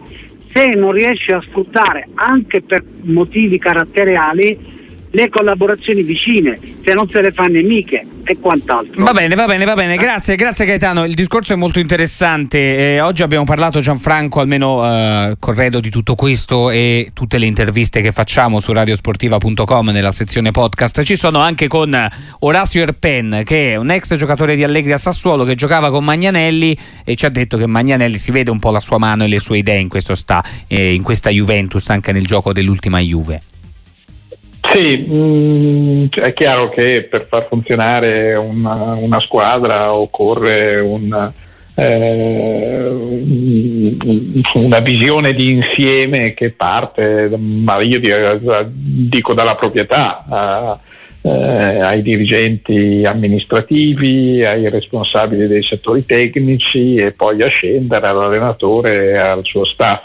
se 0.53 0.69
non 0.69 0.93
riesce 0.93 1.33
a 1.35 1.41
sfruttare 1.41 2.09
anche 2.15 2.63
per 2.63 2.83
motivi 3.03 3.59
caratteriali 3.59 4.77
le 5.11 5.29
collaborazioni 5.29 6.03
vicine, 6.03 6.59
se 6.85 6.93
non 6.93 7.09
se 7.09 7.21
le 7.21 7.33
fa 7.33 7.47
nemiche 7.47 8.05
e 8.25 8.39
quant'altro. 8.39 9.03
Va 9.03 9.13
bene, 9.13 9.35
va 9.35 9.47
bene, 9.47 9.65
va 9.65 9.75
bene, 9.75 9.97
grazie, 9.97 10.35
grazie 10.35 10.67
Gaetano, 10.67 11.05
il 11.05 11.15
discorso 11.15 11.55
è 11.55 11.57
molto 11.57 11.79
interessante, 11.79 12.95
eh, 12.95 13.01
oggi 13.01 13.23
abbiamo 13.23 13.45
parlato 13.45 13.81
Gianfranco 13.81 14.41
almeno 14.41 14.85
eh, 14.85 15.37
corredo 15.39 15.81
di 15.81 15.91
tutto 15.91 16.15
questo 16.15 16.71
e 16.71 17.11
tutte 17.15 17.39
le 17.39 17.47
interviste 17.47 18.01
che 18.01 18.13
facciamo 18.13 18.61
su 18.61 18.73
radiosportiva.com 18.73 19.89
nella 19.89 20.13
sezione 20.13 20.51
podcast, 20.51 21.03
ci 21.03 21.17
sono 21.17 21.39
anche 21.39 21.69
con 21.69 21.97
Orazio 22.41 22.83
Erpen 22.83 23.43
che 23.45 23.73
è 23.73 23.77
un 23.77 23.91
ex 23.91 24.15
giocatore 24.17 24.57
di 24.57 24.65
Allegri 24.65 24.93
a 24.93 24.99
Sassuolo 24.99 25.45
che 25.45 25.55
giocava 25.55 25.91
con 25.91 26.05
Magnanelli 26.05 26.77
e 27.05 27.15
ci 27.17 27.25
ha 27.25 27.31
detto 27.31 27.57
che 27.57 27.67
Magnanelli 27.67 28.19
si 28.19 28.31
vede 28.31 28.51
un 28.51 28.59
po' 28.59 28.71
la 28.71 28.81
sua 28.81 28.99
mano 28.99 29.25
e 29.25 29.29
le 29.29 29.39
sue 29.39 29.59
idee 29.59 29.79
in, 29.79 29.89
sta, 29.99 30.45
eh, 30.67 30.93
in 30.93 31.03
questa 31.03 31.31
Juventus 31.31 31.89
anche 31.91 32.13
nel 32.13 32.27
gioco 32.27 32.53
dell'ultima 32.53 32.99
Juve. 33.01 33.41
Sì, 34.71 34.99
mh, 34.99 35.15
mm, 35.15 36.07
è 36.11 36.33
chiaro 36.35 36.69
che 36.69 37.07
per 37.09 37.27
far 37.29 37.47
funzionare 37.47 38.35
una, 38.35 38.95
una 38.95 39.21
squadra 39.21 39.95
occorre 39.95 40.79
un, 40.81 41.33
eh, 41.75 42.89
una 44.55 44.79
visione 44.81 45.33
di 45.33 45.53
insieme 45.53 46.35
che 46.35 46.51
parte, 46.51 47.31
ma 47.39 47.81
io 47.81 47.99
dico 47.99 49.35
dalla 49.35 49.55
proprietà. 49.55 50.81
Eh, 51.21 51.31
ai 51.31 52.01
dirigenti 52.01 53.03
amministrativi, 53.05 54.45
ai 54.45 54.71
responsabili 54.71 55.49
dei 55.49 55.63
settori 55.65 56.07
tecnici 56.07 56.95
e 56.95 57.11
poi 57.11 57.43
a 57.43 57.49
scendere 57.49 58.07
all'allenatore 58.07 59.11
e 59.11 59.17
al 59.17 59.45
suo 59.45 59.65
staff. 59.65 60.05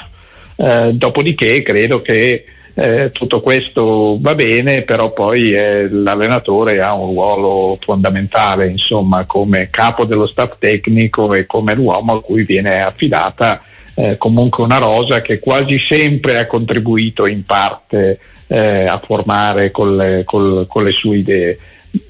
Eh, 0.56 0.92
dopodiché 0.94 1.62
credo 1.62 2.02
che 2.02 2.46
eh, 2.76 3.12
tutto 3.12 3.42
questo 3.42 4.18
va 4.20 4.34
bene, 4.34 4.82
però 4.82 5.12
poi 5.12 5.52
eh, 5.52 5.90
l'allenatore 5.90 6.82
ha 6.82 6.94
un 6.94 7.14
ruolo 7.14 7.78
fondamentale, 7.80 8.68
insomma, 8.68 9.26
come 9.26 9.70
capo 9.70 10.06
dello 10.06 10.28
staff 10.28 10.58
tecnico 10.58 11.34
e 11.34 11.46
come 11.46 11.76
l'uomo 11.76 12.14
a 12.14 12.22
cui 12.22 12.44
viene 12.44 12.82
affidata 12.82 13.62
eh, 13.96 14.18
comunque 14.18 14.64
una 14.64 14.80
rosa 14.80 15.22
che 15.22 15.40
quasi 15.40 15.78
sempre 15.88 16.40
ha 16.40 16.48
contribuito 16.48 17.28
in 17.28 17.44
parte 17.44 18.20
eh, 18.48 18.86
a 18.86 19.02
formare 19.04 19.72
con 19.72 19.96
le, 19.96 20.24
col, 20.26 20.66
con 20.68 20.84
le 20.84 20.92
sue 20.92 21.18
idee. 21.18 21.58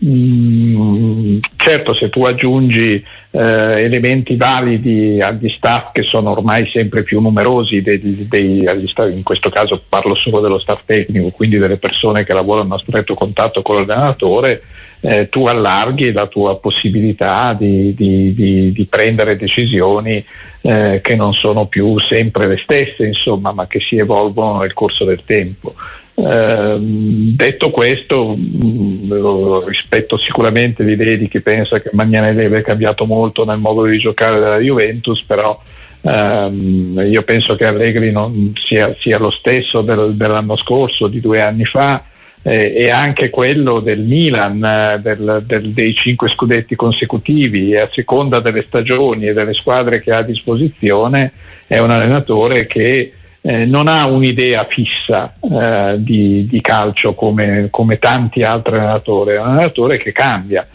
Mm, 0.05 1.39
certo, 1.57 1.93
se 1.93 2.09
tu 2.09 2.23
aggiungi 2.23 3.03
eh, 3.31 3.83
elementi 3.83 4.37
validi 4.37 5.19
agli 5.19 5.49
staff 5.49 5.91
che 5.91 6.03
sono 6.03 6.31
ormai 6.31 6.69
sempre 6.71 7.03
più 7.03 7.19
numerosi, 7.19 7.81
dei, 7.81 8.27
dei, 8.27 8.65
staff, 8.87 9.09
in 9.11 9.23
questo 9.23 9.49
caso 9.49 9.83
parlo 9.89 10.15
solo 10.15 10.39
dello 10.39 10.57
staff 10.57 10.85
tecnico, 10.85 11.31
quindi 11.31 11.57
delle 11.57 11.77
persone 11.77 12.23
che 12.23 12.33
lavorano 12.33 12.75
a 12.75 12.79
stretto 12.79 13.13
contatto 13.13 13.61
con 13.61 13.75
l'allenatore, 13.75 14.61
eh, 15.01 15.27
tu 15.27 15.47
allarghi 15.47 16.13
la 16.13 16.27
tua 16.27 16.57
possibilità 16.57 17.53
di, 17.53 17.93
di, 17.93 18.33
di, 18.33 18.71
di 18.71 18.85
prendere 18.85 19.35
decisioni 19.35 20.23
eh, 20.61 21.01
che 21.03 21.15
non 21.15 21.33
sono 21.33 21.65
più 21.65 21.99
sempre 21.99 22.47
le 22.47 22.57
stesse, 22.63 23.05
insomma, 23.05 23.51
ma 23.51 23.67
che 23.67 23.81
si 23.81 23.97
evolvono 23.97 24.59
nel 24.59 24.71
corso 24.71 25.03
del 25.03 25.23
tempo. 25.25 25.73
Eh, 26.15 26.77
detto 26.79 27.71
questo, 27.71 28.35
mh, 28.35 29.13
mm, 29.13 29.65
rispetto 29.65 30.17
sicuramente 30.17 30.83
l'idea 30.83 31.15
di 31.15 31.27
chi 31.27 31.41
pensa 31.41 31.79
che 31.79 31.89
Magnanelli 31.91 32.45
abbia 32.45 32.61
cambiato 32.61 33.05
molto 33.05 33.45
nel 33.45 33.57
modo 33.57 33.85
di 33.85 33.97
giocare 33.97 34.39
della 34.39 34.59
Juventus, 34.59 35.23
però 35.23 35.59
ehm, 36.01 37.03
io 37.09 37.21
penso 37.23 37.55
che 37.55 37.65
Allegri 37.65 38.11
non 38.11 38.53
sia, 38.63 38.95
sia 38.99 39.17
lo 39.17 39.31
stesso 39.31 39.81
del, 39.81 40.15
dell'anno 40.15 40.55
scorso, 40.55 41.07
di 41.07 41.19
due 41.19 41.41
anni 41.41 41.65
fa, 41.65 42.03
eh, 42.43 42.73
e 42.75 42.91
anche 42.91 43.31
quello 43.31 43.79
del 43.79 44.01
Milan, 44.01 44.99
del, 45.01 45.43
del, 45.47 45.69
dei 45.71 45.95
cinque 45.95 46.29
scudetti 46.29 46.75
consecutivi, 46.75 47.71
e 47.71 47.79
a 47.79 47.89
seconda 47.91 48.39
delle 48.39 48.65
stagioni 48.67 49.27
e 49.27 49.33
delle 49.33 49.53
squadre 49.53 49.99
che 49.99 50.11
ha 50.11 50.17
a 50.17 50.23
disposizione, 50.23 51.31
è 51.65 51.79
un 51.79 51.89
allenatore 51.89 52.67
che 52.67 53.13
eh, 53.45 53.65
non 53.65 53.89
ha 53.89 54.05
un'idea 54.05 54.65
fissa 54.69 55.33
eh, 55.41 55.95
di, 55.97 56.45
di, 56.45 56.61
calcio 56.61 57.13
come, 57.13 57.67
come, 57.69 57.99
tanti 57.99 58.41
altri 58.41 58.77
allenatori, 58.77 59.33
è 59.33 59.39
un 59.39 59.47
allenatore 59.47 59.97
che 59.97 60.13
cambia. 60.13 60.65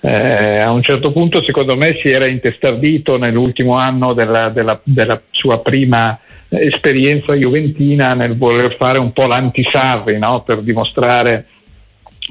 Eh, 0.00 0.58
a 0.58 0.70
un 0.70 0.82
certo 0.82 1.10
punto 1.10 1.42
secondo 1.42 1.74
me 1.74 1.98
si 2.00 2.08
era 2.08 2.26
intestardito 2.26 3.16
nell'ultimo 3.16 3.76
anno 3.76 4.12
della, 4.12 4.50
della, 4.50 4.78
della 4.84 5.20
sua 5.30 5.58
prima 5.60 6.16
esperienza 6.50 7.34
juventina 7.34 8.14
nel 8.14 8.36
voler 8.36 8.76
fare 8.76 8.98
un 8.98 9.12
po' 9.12 9.26
l'antisarri 9.26 10.18
no? 10.18 10.42
per 10.42 10.60
dimostrare 10.60 11.46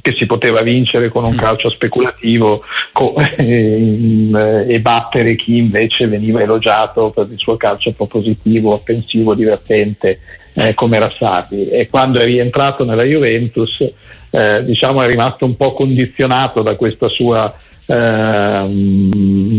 che 0.02 0.14
si 0.18 0.26
poteva 0.26 0.62
vincere 0.62 1.10
con 1.10 1.24
un 1.24 1.36
calcio 1.36 1.70
speculativo 1.70 2.64
co- 2.92 3.16
e, 3.36 4.66
e 4.68 4.80
battere 4.80 5.36
chi 5.36 5.58
invece 5.58 6.08
veniva 6.08 6.42
elogiato 6.42 7.10
per 7.10 7.28
il 7.32 7.38
suo 7.38 7.58
calcio 7.58 7.92
propositivo, 7.94 8.74
offensivo, 8.74 9.34
divertente 9.34 10.20
eh, 10.54 10.74
come 10.74 10.98
era 10.98 11.12
Sarri. 11.18 11.68
E 11.70 11.88
quando 11.88 12.20
è 12.20 12.26
rientrato 12.26 12.86
nella 12.86 13.04
Juventus 13.04 13.86
eh, 14.30 14.64
diciamo 14.64 15.02
è 15.02 15.08
rimasto 15.08 15.46
un 15.46 15.56
po' 15.56 15.74
condizionato 15.74 16.62
da 16.62 16.76
questa 16.76 17.08
sua 17.08 17.54
eh, 17.86 18.66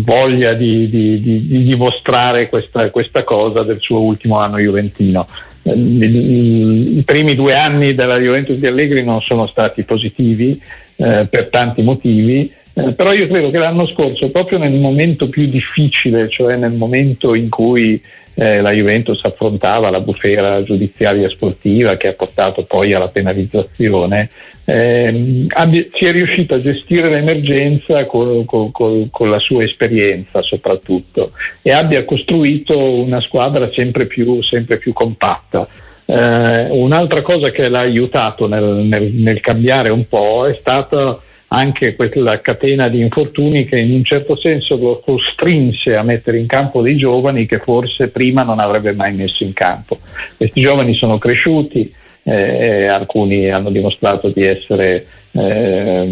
voglia 0.05 0.53
di, 0.53 0.89
di, 0.91 1.21
di, 1.21 1.45
di 1.47 1.63
dimostrare 1.65 2.49
questa, 2.49 2.91
questa, 2.91 3.25
cosa 3.25 3.63
del 3.63 3.81
suo 3.81 4.01
ultimo 4.01 4.39
anno 4.39 4.59
juventino 4.59 5.27
i 5.75 7.03
primi 7.05 7.35
due 7.35 7.55
anni 7.55 7.95
della 7.95 8.19
Juventus 8.19 8.57
di 8.57 8.67
Allegri 8.67 9.05
non 9.05 9.21
sono 9.21 9.47
stati 9.47 9.83
positivi 9.83 10.61
eh, 10.97 11.27
per 11.29 11.49
tanti 11.49 11.83
motivi, 11.83 12.53
eh, 12.75 12.93
però 12.93 13.13
io 13.13 13.27
credo 13.27 13.51
che 13.51 13.59
l'anno 13.59 13.87
scorso, 13.87 14.31
proprio 14.31 14.59
nel 14.59 14.75
momento 14.75 15.29
più 15.29 15.47
difficile, 15.47 16.29
cioè 16.29 16.57
nel 16.57 16.75
momento 16.75 17.35
in 17.35 17.49
cui 17.49 18.01
eh, 18.41 18.61
la 18.61 18.71
Juventus 18.71 19.19
affrontava 19.25 19.91
la 19.91 20.01
bufera 20.01 20.63
giudiziaria 20.63 21.29
sportiva 21.29 21.97
che 21.97 22.07
ha 22.07 22.13
portato 22.13 22.63
poi 22.63 22.93
alla 22.93 23.09
penalizzazione, 23.09 24.31
eh, 24.65 25.47
abbia, 25.49 25.85
sia 25.93 26.13
riuscito 26.13 26.55
a 26.55 26.63
gestire 26.63 27.09
l'emergenza 27.09 28.07
con, 28.07 28.45
con, 28.45 28.71
con, 28.71 29.11
con, 29.11 29.29
la 29.29 29.41
sua 29.41 29.65
esperienza 29.65 30.41
soprattutto 30.43 31.33
e 31.63 31.73
abbia 31.73 32.05
costruito 32.05 32.79
una 32.79 33.21
squadra 33.23 33.71
sempre 33.75 34.07
più, 34.07 34.41
sempre 34.43 34.77
più 34.77 34.93
compatta. 34.93 35.67
Eh, 36.05 36.69
un'altra 36.71 37.23
cosa 37.23 37.51
che 37.51 37.69
l'ha 37.69 37.81
aiutato 37.81 38.47
nel, 38.47 38.63
nel, 38.63 39.11
nel 39.15 39.41
cambiare 39.41 39.89
un 39.89 40.07
po' 40.07 40.47
è 40.47 40.55
stata 40.55 41.19
anche 41.49 41.97
quella 41.97 42.41
catena 42.41 42.89
di 42.89 43.01
infortuni 43.01 43.65
che 43.65 43.79
in 43.79 43.93
un 43.93 44.05
certo 44.05 44.37
senso 44.37 44.77
lo 44.77 45.01
costrinse 45.01 45.97
a 45.97 46.03
mettere 46.03 46.39
in 46.39 46.47
campo 46.47 46.83
dei 46.83 46.97
giovani 46.97 47.47
che 47.47 47.59
forse 47.59 48.11
prima 48.11 48.43
non 48.43 48.59
avrebbe 48.59 48.93
mai 48.93 49.15
messo 49.15 49.45
in 49.45 49.55
campo. 49.55 49.99
Questi 50.37 50.61
giovani 50.61 50.95
sono 50.95 51.17
cresciuti, 51.17 51.91
eh, 52.23 52.87
alcuni 52.87 53.51
hanno 53.51 53.71
dimostrato 53.71 54.29
di 54.29 54.43
essere 54.43 55.07
eh, 55.33 56.09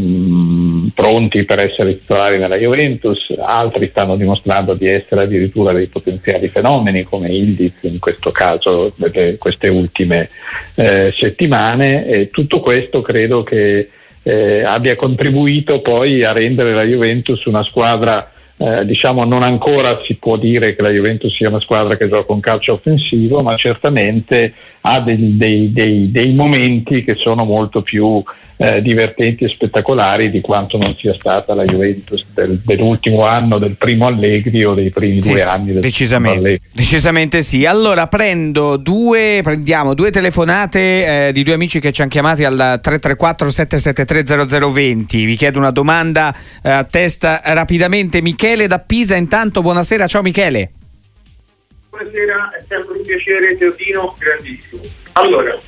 pronti 0.95 1.45
per 1.45 1.59
essere 1.59 1.99
titolari 1.99 2.39
nella 2.39 2.57
Juventus, 2.57 3.35
altri 3.39 3.89
stanno 3.89 4.17
dimostrando 4.17 4.73
di 4.73 4.87
essere 4.87 5.23
addirittura 5.23 5.73
dei 5.73 5.89
potenziali 5.89 6.49
fenomeni 6.49 7.03
come 7.03 7.29
Ildiz 7.29 7.75
in 7.83 7.99
questo 7.99 8.31
caso 8.31 8.93
delle, 8.97 9.37
queste 9.37 9.69
ultime 9.69 10.31
eh, 10.77 11.13
settimane 11.15 12.07
e 12.07 12.31
tutto 12.31 12.61
questo 12.61 13.03
credo 13.03 13.43
che 13.43 13.89
eh, 14.29 14.65
abbia 14.65 14.97
contribuito 14.97 15.81
poi 15.81 16.25
a 16.25 16.33
rendere 16.33 16.75
la 16.75 16.83
Juventus 16.83 17.45
una 17.45 17.63
squadra 17.63 18.33
eh, 18.59 18.87
diciamo 18.87 19.25
non 19.25 19.43
ancora 19.43 20.01
si 20.07 20.15
può 20.15 20.39
dire 20.39 20.75
che 20.75 20.81
la 20.81 20.89
Juventus 20.89 21.35
sia 21.35 21.49
una 21.49 21.61
squadra 21.61 21.97
che 21.97 22.09
gioca 22.09 22.33
un 22.33 22.41
calcio 22.41 22.73
offensivo, 22.73 23.41
ma 23.41 23.55
certamente 23.57 24.55
ha 24.81 25.01
dei, 25.01 25.37
dei, 25.37 25.73
dei, 25.73 26.11
dei 26.11 26.33
momenti 26.33 27.05
che 27.05 27.17
sono 27.17 27.45
molto 27.45 27.83
più 27.83 28.23
eh, 28.59 28.81
divertenti 28.81 29.45
e 29.45 29.49
spettacolari 29.49 30.31
di 30.31 30.41
quanto 30.41 30.79
non 30.79 30.97
sia 30.99 31.13
stata 31.19 31.55
la 31.55 31.65
Juventus 31.65 32.25
del, 32.33 32.59
dell'ultimo 32.65 33.27
anno 33.27 33.59
del 33.59 33.77
primo 33.77 34.07
Allegri 34.07 34.65
o 34.65 34.73
dei 34.73 34.89
primi 34.89 35.21
sì, 35.21 35.33
due 35.33 35.43
anni 35.43 35.73
del 35.73 35.83
decisamente. 35.83 36.61
Decisamente 36.73 37.43
sì. 37.43 37.67
Allora 37.67 38.07
prendo 38.07 38.79
due, 38.79 39.41
prendiamo 39.43 39.93
due 39.93 40.11
telefonate 40.11 41.27
eh, 41.29 41.33
di 41.33 41.43
due 41.43 41.55
amici 41.55 41.81
che 41.81 41.93
ci 41.93 42.01
hanno 42.01 42.11
chiamati 42.11 42.45
al 42.45 42.79
334 42.81 43.51
773 43.51 44.47
0020. 44.49 45.25
Vi 45.27 45.37
chiedo 45.37 45.59
una 45.59 45.71
domanda 45.71 46.35
eh, 46.63 46.71
a 46.71 46.85
testa 46.85 47.43
rapidamente. 47.45 48.23
Michele 48.23 48.46
da 48.47 48.79
Pisa, 48.79 49.17
intanto 49.17 49.61
buonasera, 49.61 50.07
ciao 50.07 50.23
Michele. 50.23 50.71
Buonasera, 51.91 52.53
è 52.57 52.65
sempre 52.69 52.97
un 52.97 53.03
piacere, 53.03 53.57
Teodino, 53.57 54.15
grandissimo. 54.17 54.83
Allora, 55.15 55.61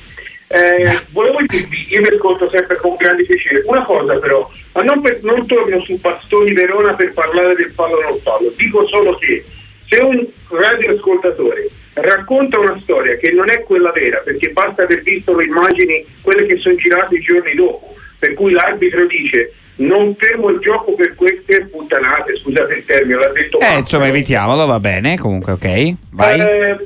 eh, 0.47 1.01
volevo 1.09 1.39
dirvi, 1.45 1.87
io 1.89 2.01
vi 2.01 2.07
ascolto 2.07 2.49
sempre 2.49 2.77
con 2.77 2.95
grande 2.95 3.25
piacere. 3.25 3.63
Una 3.65 3.83
cosa 3.83 4.17
però, 4.19 4.49
ma 4.71 4.81
non, 4.83 5.01
per, 5.01 5.21
non 5.23 5.45
torno 5.45 5.81
su 5.81 5.99
Pastoni 5.99 6.53
Verona 6.53 6.93
per 6.93 7.11
parlare 7.11 7.53
del 7.55 7.73
fallo 7.73 7.99
non 7.99 8.19
fallo, 8.21 8.53
dico 8.55 8.87
solo 8.87 9.17
che 9.17 9.43
Se 9.85 10.01
un 10.01 10.25
radioascoltatore 10.47 11.67
racconta 11.95 12.59
una 12.59 12.79
storia 12.81 13.17
che 13.17 13.33
non 13.33 13.49
è 13.49 13.61
quella 13.63 13.91
vera, 13.91 14.19
perché 14.19 14.51
basta 14.51 14.83
aver 14.83 15.01
visto 15.01 15.35
le 15.35 15.43
immagini, 15.43 16.05
quelle 16.21 16.45
che 16.45 16.57
sono 16.59 16.75
girate 16.75 17.15
i 17.15 17.21
giorni 17.21 17.55
dopo, 17.55 17.95
per 18.19 18.33
cui 18.33 18.51
l'arbitro 18.51 19.05
dice 19.07 19.53
non 19.77 20.13
fermo 20.17 20.49
il 20.49 20.59
gioco 20.59 20.93
per 20.93 21.15
queste 21.15 21.65
puttanate, 21.71 22.37
scusate 22.37 22.73
il 22.73 22.85
termine, 22.85 23.19
l'ha 23.19 23.31
detto 23.31 23.59
Eh, 23.59 23.77
insomma, 23.77 24.07
evitiamolo, 24.07 24.65
va 24.65 24.79
bene, 24.79 25.17
comunque, 25.17 25.53
ok. 25.53 25.93
Vai. 26.11 26.39
Eh, 26.39 26.77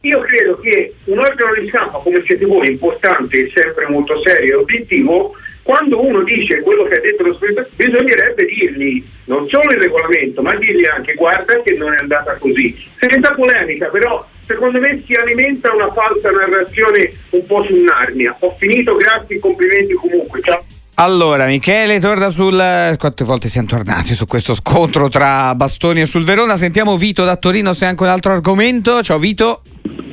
io 0.00 0.20
credo 0.20 0.58
che 0.60 0.94
un 1.04 1.18
organo 1.18 1.54
di 1.60 1.68
stampa 1.68 1.98
come 1.98 2.22
siete 2.26 2.46
voi, 2.46 2.70
importante 2.70 3.36
e 3.36 3.52
sempre 3.54 3.86
molto 3.88 4.18
serio 4.22 4.52
e 4.52 4.62
obiettivo, 4.62 5.34
quando 5.62 6.02
uno 6.02 6.22
dice 6.22 6.62
quello 6.62 6.84
che 6.84 6.94
ha 6.94 7.00
detto 7.00 7.24
lo 7.24 7.34
spettatore, 7.34 7.68
bisognerebbe 7.76 8.46
dirgli 8.46 9.04
non 9.26 9.46
solo 9.50 9.70
il 9.72 9.78
regolamento, 9.78 10.40
ma 10.40 10.54
dirgli 10.54 10.86
anche 10.86 11.12
guarda 11.12 11.60
che 11.60 11.74
non 11.74 11.92
è 11.92 11.96
andata 11.98 12.36
così. 12.36 12.74
Senza 12.98 13.34
polemica, 13.34 13.88
però 13.88 14.26
secondo 14.48 14.80
me 14.80 15.04
si 15.06 15.12
alimenta 15.12 15.72
una 15.72 15.92
falsa 15.92 16.30
narrazione 16.30 17.12
un 17.30 17.46
po' 17.46 17.64
su 17.64 17.76
Narnia. 17.76 18.34
Ho 18.40 18.54
finito, 18.56 18.96
grazie, 18.96 19.38
complimenti 19.38 19.92
comunque. 19.92 20.40
Ciao. 20.42 20.64
Allora, 20.94 21.46
Michele 21.46 22.00
torna 22.00 22.30
sul. 22.30 22.56
Quante 22.98 23.22
volte 23.22 23.46
siamo 23.46 23.68
tornati 23.68 24.14
su 24.14 24.26
questo 24.26 24.52
scontro 24.54 25.08
tra 25.08 25.54
Bastoni 25.54 26.00
e 26.00 26.06
sul 26.06 26.24
Verona? 26.24 26.56
Sentiamo 26.56 26.96
Vito 26.96 27.22
da 27.24 27.36
Torino 27.36 27.72
se 27.72 27.84
ha 27.84 27.88
anche 27.88 28.02
un 28.02 28.08
altro 28.08 28.32
argomento. 28.32 29.00
Ciao 29.02 29.18
Vito. 29.18 29.62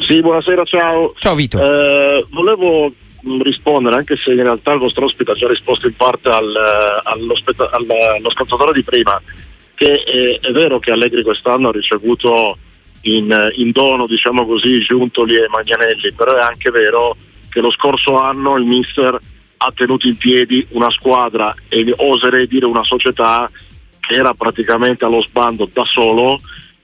Sì, 0.08 0.22
buonasera, 0.22 0.64
ciao. 0.66 1.14
Ciao 1.18 1.34
Vito. 1.34 1.58
Eh, 1.60 2.26
volevo 2.30 2.94
mh, 3.22 3.42
rispondere, 3.42 3.96
anche 3.96 4.16
se 4.16 4.32
in 4.34 4.44
realtà 4.44 4.74
il 4.74 4.80
vostro 4.80 5.06
ospite 5.06 5.32
ha 5.32 5.36
già 5.36 5.48
risposto 5.48 5.88
in 5.88 5.96
parte 5.96 6.30
al, 6.30 6.54
eh, 6.54 7.02
allo, 7.04 7.36
spetta- 7.36 7.72
al- 7.72 7.88
allo 7.90 8.28
ascoltatore 8.28 8.74
di 8.74 8.84
prima, 8.84 9.20
che 9.74 9.92
è, 9.92 10.40
è 10.40 10.52
vero 10.52 10.78
che 10.78 10.92
Allegri 10.92 11.24
quest'anno 11.24 11.70
ha 11.70 11.72
ricevuto 11.72 12.60
in, 13.06 13.52
in 13.56 13.72
dono, 13.72 14.08
diciamo 14.08 14.46
così, 14.46 14.80
Giuntoli 14.80 15.36
e 15.36 15.48
Magnanelli, 15.50 16.12
però 16.14 16.36
è 16.36 16.42
anche 16.42 16.72
vero 16.72 17.16
che 17.50 17.62
lo 17.62 17.72
scorso 17.72 18.20
anno 18.20 18.58
il 18.58 18.66
mister 18.66 19.18
ha 19.58 19.72
tenuto 19.74 20.08
in 20.08 20.18
piedi 20.18 20.66
una 20.72 20.90
squadra 20.92 21.56
e 21.70 21.94
oserei 21.96 22.48
dire 22.48 22.66
una 22.66 22.84
società 22.84 23.50
che 24.00 24.16
era 24.16 24.34
praticamente 24.34 25.06
allo 25.06 25.22
sbando 25.22 25.68
da 25.72 25.84
solo 25.86 26.40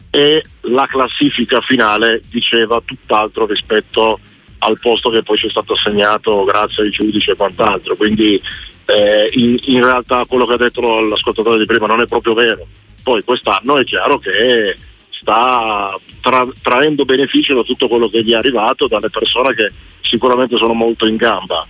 e 0.09 0.43
la 0.61 0.85
classifica 0.87 1.61
finale 1.61 2.21
diceva 2.29 2.81
tutt'altro 2.83 3.45
rispetto 3.45 4.19
al 4.59 4.79
posto 4.79 5.09
che 5.09 5.23
poi 5.23 5.37
ci 5.37 5.47
è 5.47 5.49
stato 5.49 5.73
assegnato 5.73 6.43
grazie 6.43 6.83
ai 6.83 6.91
giudici 6.91 7.31
e 7.31 7.35
quant'altro. 7.35 7.95
Quindi 7.95 8.41
eh, 8.85 9.29
in, 9.33 9.57
in 9.63 9.83
realtà 9.83 10.25
quello 10.25 10.45
che 10.45 10.53
ha 10.53 10.57
detto 10.57 11.01
l'ascoltatore 11.01 11.57
di 11.57 11.65
prima 11.65 11.87
non 11.87 12.01
è 12.01 12.05
proprio 12.05 12.33
vero. 12.33 12.67
Poi 13.03 13.23
quest'anno 13.23 13.77
è 13.77 13.83
chiaro 13.83 14.19
che 14.19 14.75
sta 15.21 15.97
tra- 16.19 16.47
traendo 16.61 17.05
beneficio 17.05 17.55
da 17.55 17.61
tutto 17.61 17.87
quello 17.87 18.09
che 18.09 18.23
gli 18.23 18.31
è 18.31 18.35
arrivato 18.35 18.87
dalle 18.87 19.09
persone 19.09 19.53
che 19.53 19.71
sicuramente 20.01 20.57
sono 20.57 20.73
molto 20.73 21.05
in 21.05 21.15
gamba. 21.15 21.65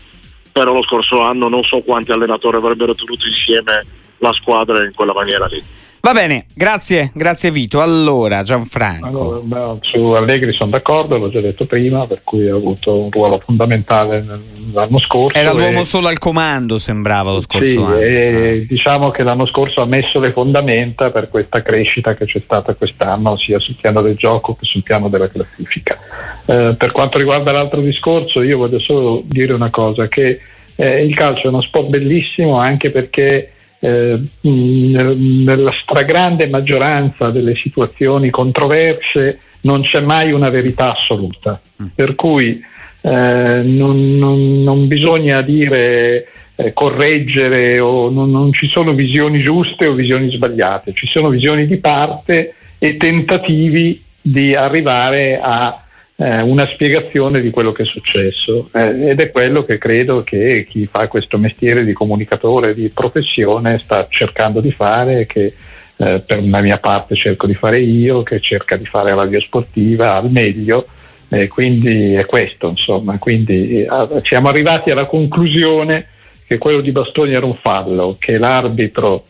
Però 0.52 0.74
lo 0.74 0.84
scorso 0.84 1.22
anno 1.22 1.48
non 1.48 1.64
so 1.64 1.80
quanti 1.82 2.12
allenatori 2.12 2.58
avrebbero 2.58 2.96
tenuto 2.96 3.28
insieme 3.28 3.86
la 4.18 4.32
squadra 4.34 4.84
in 4.84 4.94
quella 4.94 5.14
maniera 5.14 5.46
lì. 5.46 5.62
Va 6.04 6.14
bene, 6.14 6.48
grazie, 6.56 7.12
grazie 7.14 7.52
Vito. 7.52 7.80
Allora, 7.80 8.42
Gianfranco. 8.42 9.40
Allora, 9.44 9.78
su 9.82 10.00
Allegri 10.14 10.52
sono 10.52 10.72
d'accordo, 10.72 11.18
l'ho 11.18 11.30
già 11.30 11.42
detto 11.42 11.66
prima, 11.66 12.08
per 12.08 12.22
cui 12.24 12.50
ha 12.50 12.56
avuto 12.56 13.04
un 13.04 13.12
ruolo 13.12 13.40
fondamentale 13.40 14.26
l'anno 14.74 14.98
scorso. 14.98 15.38
Era 15.38 15.54
l'uomo 15.54 15.82
e- 15.82 15.86
solo 15.86 16.08
al 16.08 16.18
comando, 16.18 16.80
sembrava 16.80 17.32
lo 17.34 17.40
scorso 17.40 17.70
Sì, 17.70 17.78
anno. 17.78 18.00
e 18.00 18.66
diciamo 18.68 19.12
che 19.12 19.22
l'anno 19.22 19.46
scorso 19.46 19.82
ha 19.82 19.86
messo 19.86 20.20
le 20.20 20.32
fondamenta 20.32 21.12
per 21.12 21.30
questa 21.30 21.62
crescita 21.62 22.16
che 22.16 22.26
c'è 22.26 22.42
stata 22.44 22.74
quest'anno, 22.74 23.38
sia 23.38 23.60
sul 23.60 23.76
piano 23.80 24.02
del 24.02 24.16
gioco 24.16 24.56
che 24.56 24.66
sul 24.66 24.82
piano 24.82 25.08
della 25.08 25.28
classifica. 25.28 26.00
Eh, 26.48 26.74
per 26.76 26.92
quanto 26.92 27.20
riguarda 27.20 27.52
l'altro 27.52 27.80
discorso, 27.80 28.42
io 28.42 28.58
voglio 28.58 28.80
solo 28.80 29.22
dire 29.24 29.54
una 29.54 29.70
cosa, 29.70 30.08
che 30.08 30.40
eh, 30.78 31.06
il 31.06 31.14
calcio 31.14 31.44
è 31.44 31.48
uno 31.50 31.62
sport 31.62 31.90
bellissimo 31.90 32.58
anche 32.58 32.90
perché 32.90 33.52
eh, 33.84 34.20
nel- 34.42 35.18
nella 35.18 35.72
stragrande 35.82 36.48
maggioranza 36.48 37.30
delle 37.32 37.56
situazioni 37.56 38.30
controverse 38.30 39.40
non 39.62 39.82
c'è 39.82 40.00
mai 40.02 40.32
una 40.32 40.50
verità 40.50 40.94
assoluta, 40.94 41.60
per 41.96 42.16
cui 42.16 42.60
eh, 43.04 43.62
non, 43.64 44.18
non- 44.18 44.62
non 44.64 44.88
bisogna 44.88 45.42
dire 45.42 46.28
eh, 46.56 46.74
correggere 46.74 47.80
o 47.80 48.10
non, 48.12 48.30
non 48.30 48.54
ci 48.54 48.68
sono 48.70 48.94
visioni 48.94 49.42
giuste 49.42 49.88
o 49.88 49.94
visioni 49.94 50.30
sbagliate, 50.32 50.94
ci 50.94 51.08
sono 51.08 51.30
visioni 51.30 51.66
di 51.66 51.78
parte 51.78 52.54
e 52.78 52.98
tentativi 52.98 54.04
di 54.22 54.54
arrivare 54.54 55.40
a 55.42 55.84
eh, 56.22 56.42
una 56.44 56.68
spiegazione 56.68 57.42
di 57.42 57.50
quello 57.50 57.72
che 57.72 57.82
è 57.82 57.86
successo. 57.86 58.70
Eh, 58.74 59.10
ed 59.10 59.20
è 59.20 59.32
quello 59.32 59.64
che 59.64 59.80
credo 59.80 60.22
che 60.22 60.68
chi 60.70 60.86
fa 60.86 61.08
questo 61.08 61.40
mestiere 61.40 61.84
di 61.84 61.94
comunicatore 61.94 62.76
di 62.76 62.90
professione 62.90 63.80
sta 63.80 64.06
cercando 64.08 64.62
di 64.62 64.72
fare, 64.72 65.26
che 65.26 65.54
eh, 65.98 66.20
per 66.20 66.44
la 66.44 66.62
mia 66.62 66.78
parte 66.78 67.16
cerco 67.16 67.48
di 67.48 67.56
fare 67.56 67.80
io, 67.80 68.22
che 68.22 68.40
cerca 68.40 68.78
di 68.78 68.86
fare 68.86 69.16
radio 69.16 69.40
sportiva 69.40 70.16
al 70.16 70.30
meglio. 70.30 70.86
E 71.28 71.48
quindi 71.48 72.14
è 72.14 72.26
questo, 72.26 72.68
insomma, 72.68 73.18
quindi 73.18 73.82
eh, 73.82 73.88
siamo 74.24 74.50
arrivati 74.50 74.92
alla 74.92 75.06
conclusione 75.06 76.08
che 76.46 76.58
quello 76.58 76.82
di 76.82 76.92
Bastoni 76.92 77.34
era 77.34 77.46
un 77.46 77.58
fallo, 77.64 78.18
che 78.20 78.38
l'arbitro 78.38 79.24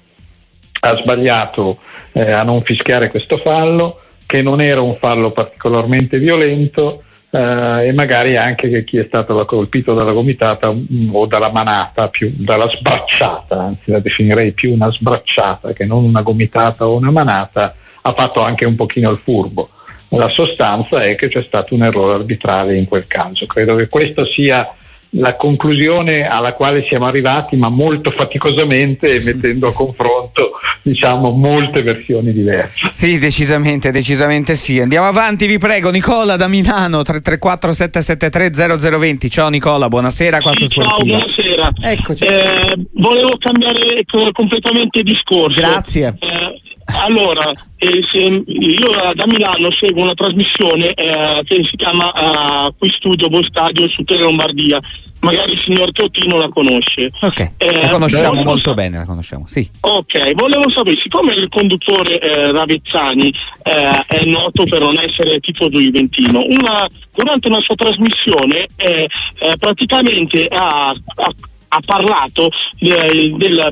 ha 0.81 0.97
sbagliato 0.97 1.77
eh, 2.11 2.31
a 2.31 2.41
non 2.41 2.63
fischiare 2.63 3.09
questo 3.09 3.37
fallo, 3.37 4.01
che 4.31 4.41
non 4.41 4.61
era 4.61 4.79
un 4.79 4.95
fallo 4.95 5.31
particolarmente 5.31 6.17
violento 6.17 7.03
eh, 7.31 7.87
e 7.87 7.91
magari 7.91 8.37
anche 8.37 8.69
che 8.69 8.85
chi 8.85 8.97
è 8.97 9.03
stato 9.05 9.43
colpito 9.43 9.93
dalla 9.93 10.13
gomitata 10.13 10.71
mm, 10.71 11.13
o 11.13 11.25
dalla 11.25 11.51
manata, 11.51 12.07
più 12.07 12.31
dalla 12.37 12.69
sbracciata, 12.69 13.59
anzi 13.59 13.91
la 13.91 13.99
definirei 13.99 14.53
più 14.53 14.71
una 14.71 14.89
sbracciata 14.89 15.73
che 15.73 15.83
non 15.83 16.05
una 16.05 16.21
gomitata 16.21 16.87
o 16.87 16.95
una 16.95 17.11
manata, 17.11 17.75
ha 18.03 18.13
fatto 18.13 18.41
anche 18.41 18.63
un 18.63 18.75
pochino 18.77 19.11
il 19.11 19.19
furbo. 19.21 19.67
La 20.11 20.29
sostanza 20.29 21.03
è 21.03 21.15
che 21.15 21.27
c'è 21.27 21.43
stato 21.43 21.75
un 21.75 21.83
errore 21.83 22.13
arbitrale 22.13 22.77
in 22.77 22.87
quel 22.87 23.07
caso. 23.07 23.45
Credo 23.45 23.75
che 23.75 23.89
questa 23.89 24.23
sia 24.27 24.73
la 25.11 25.35
conclusione 25.35 26.27
alla 26.27 26.53
quale 26.53 26.85
siamo 26.87 27.05
arrivati, 27.05 27.55
ma 27.55 27.69
molto 27.69 28.11
faticosamente 28.11 29.15
e 29.15 29.21
mettendo 29.25 29.67
a 29.67 29.73
confronto 29.73 30.51
diciamo, 30.81 31.31
molte 31.31 31.81
versioni 31.81 32.31
diverse. 32.31 32.89
Sì, 32.91 33.17
decisamente, 33.17 33.91
decisamente 33.91 34.55
sì. 34.55 34.79
Andiamo 34.79 35.07
avanti, 35.07 35.45
vi 35.47 35.57
prego. 35.57 35.89
Nicola 35.91 36.35
da 36.35 36.47
Milano, 36.47 37.03
334 37.03 37.73
773 37.73 38.89
0020. 38.89 39.29
Ciao 39.29 39.49
Nicola, 39.49 39.87
buonasera. 39.87 40.39
Qua 40.39 40.53
su 40.53 40.67
Ciao, 40.67 40.83
Sportiva. 40.83 41.17
buonasera. 41.17 41.69
Eccoci. 41.81 42.23
Eh, 42.23 42.75
volevo 42.93 43.37
cambiare 43.37 44.03
co- 44.05 44.31
completamente 44.31 45.01
discorso. 45.03 45.59
Grazie. 45.59 46.15
Eh, 46.19 46.60
allora, 46.99 47.51
eh, 47.77 47.99
se- 48.11 48.43
io 48.45 48.91
eh, 48.93 49.13
da 49.15 49.25
Milano 49.25 49.69
seguo 49.79 50.03
una 50.03 50.13
trasmissione 50.13 50.87
eh, 50.93 51.41
che 51.45 51.63
si 51.69 51.75
chiama 51.77 52.11
eh, 52.13 52.73
Qui 52.77 52.89
Studio 52.97 53.27
Voi 53.29 53.45
Stadio 53.49 53.87
su 53.89 54.03
Tele 54.03 54.23
Lombardia. 54.23 54.79
Magari 55.21 55.51
il 55.51 55.59
signor 55.63 55.91
Teotino 55.91 56.37
la 56.37 56.49
conosce. 56.49 57.11
Ok, 57.21 57.51
Eh, 57.57 57.79
la 57.79 57.89
conosciamo 57.89 58.29
volevo 58.29 58.49
molto 58.49 58.69
sa- 58.69 58.73
bene, 58.75 58.97
la 58.97 59.05
conosciamo, 59.05 59.43
sì. 59.47 59.69
Ok, 59.81 60.33
volevo 60.33 60.67
sapere, 60.73 60.99
siccome 60.99 61.35
il 61.35 61.47
conduttore 61.47 62.17
eh, 62.17 62.51
Ravezzani 62.51 63.31
eh, 63.61 64.03
è 64.07 64.25
noto 64.25 64.63
per 64.63 64.79
non 64.81 64.97
essere 64.97 65.39
tifoso 65.39 65.79
juventino, 65.79 66.39
una, 66.39 66.87
durante 67.13 67.49
una 67.49 67.59
sua 67.61 67.75
trasmissione 67.75 68.65
eh, 68.77 69.03
eh, 69.03 69.53
praticamente 69.59 70.47
ha, 70.49 70.89
ha- 70.89 71.33
ha 71.73 71.79
parlato 71.85 72.49
eh, 72.79 73.31
del, 73.37 73.69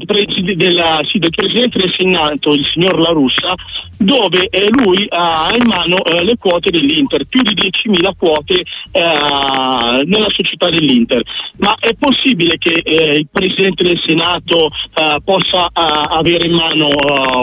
della- 0.55 0.99
sì, 1.09 1.19
del 1.19 1.31
presidente 1.31 1.79
del 1.79 1.93
Senato, 1.97 2.53
il 2.53 2.65
signor 2.71 2.97
La 2.99 3.11
Russa, 3.11 3.53
dove 4.01 4.47
eh, 4.49 4.67
lui 4.83 5.05
ha 5.09 5.51
in 5.55 5.63
mano 5.65 6.01
eh, 6.05 6.23
le 6.23 6.37
quote 6.39 6.69
dell'Inter, 6.71 7.25
più 7.25 7.41
di 7.41 7.53
10.000 7.53 8.11
quote 8.17 8.63
eh, 8.91 10.03
nella 10.05 10.27
società 10.29 10.69
dell'Inter. 10.69 11.21
Ma 11.57 11.75
è 11.77 11.93
possibile 11.99 12.57
che 12.57 12.75
eh, 12.83 13.17
il 13.19 13.27
presidente 13.29 13.83
del 13.83 14.01
Senato 14.05 14.67
eh, 14.67 15.17
possa 15.23 15.65
eh, 15.67 16.17
avere 16.17 16.47
in 16.47 16.53
mano 16.53 16.87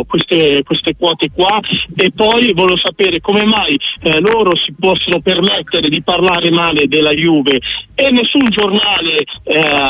queste, 0.07 0.63
queste 0.65 0.95
quote 0.99 1.31
qua? 1.35 1.61
E 1.95 2.11
poi 2.15 2.53
volevo 2.55 2.79
sapere 2.79 3.21
come 3.21 3.45
mai 3.45 3.77
loro 4.21 4.57
si 4.57 4.73
possono 4.79 5.21
permettere 5.21 5.89
di 5.89 6.03
parlare 6.03 6.51
male 6.51 6.87
della 6.87 7.11
Juve 7.11 7.59
e 7.95 8.11
nessun 8.11 8.49
giornale. 8.51 9.25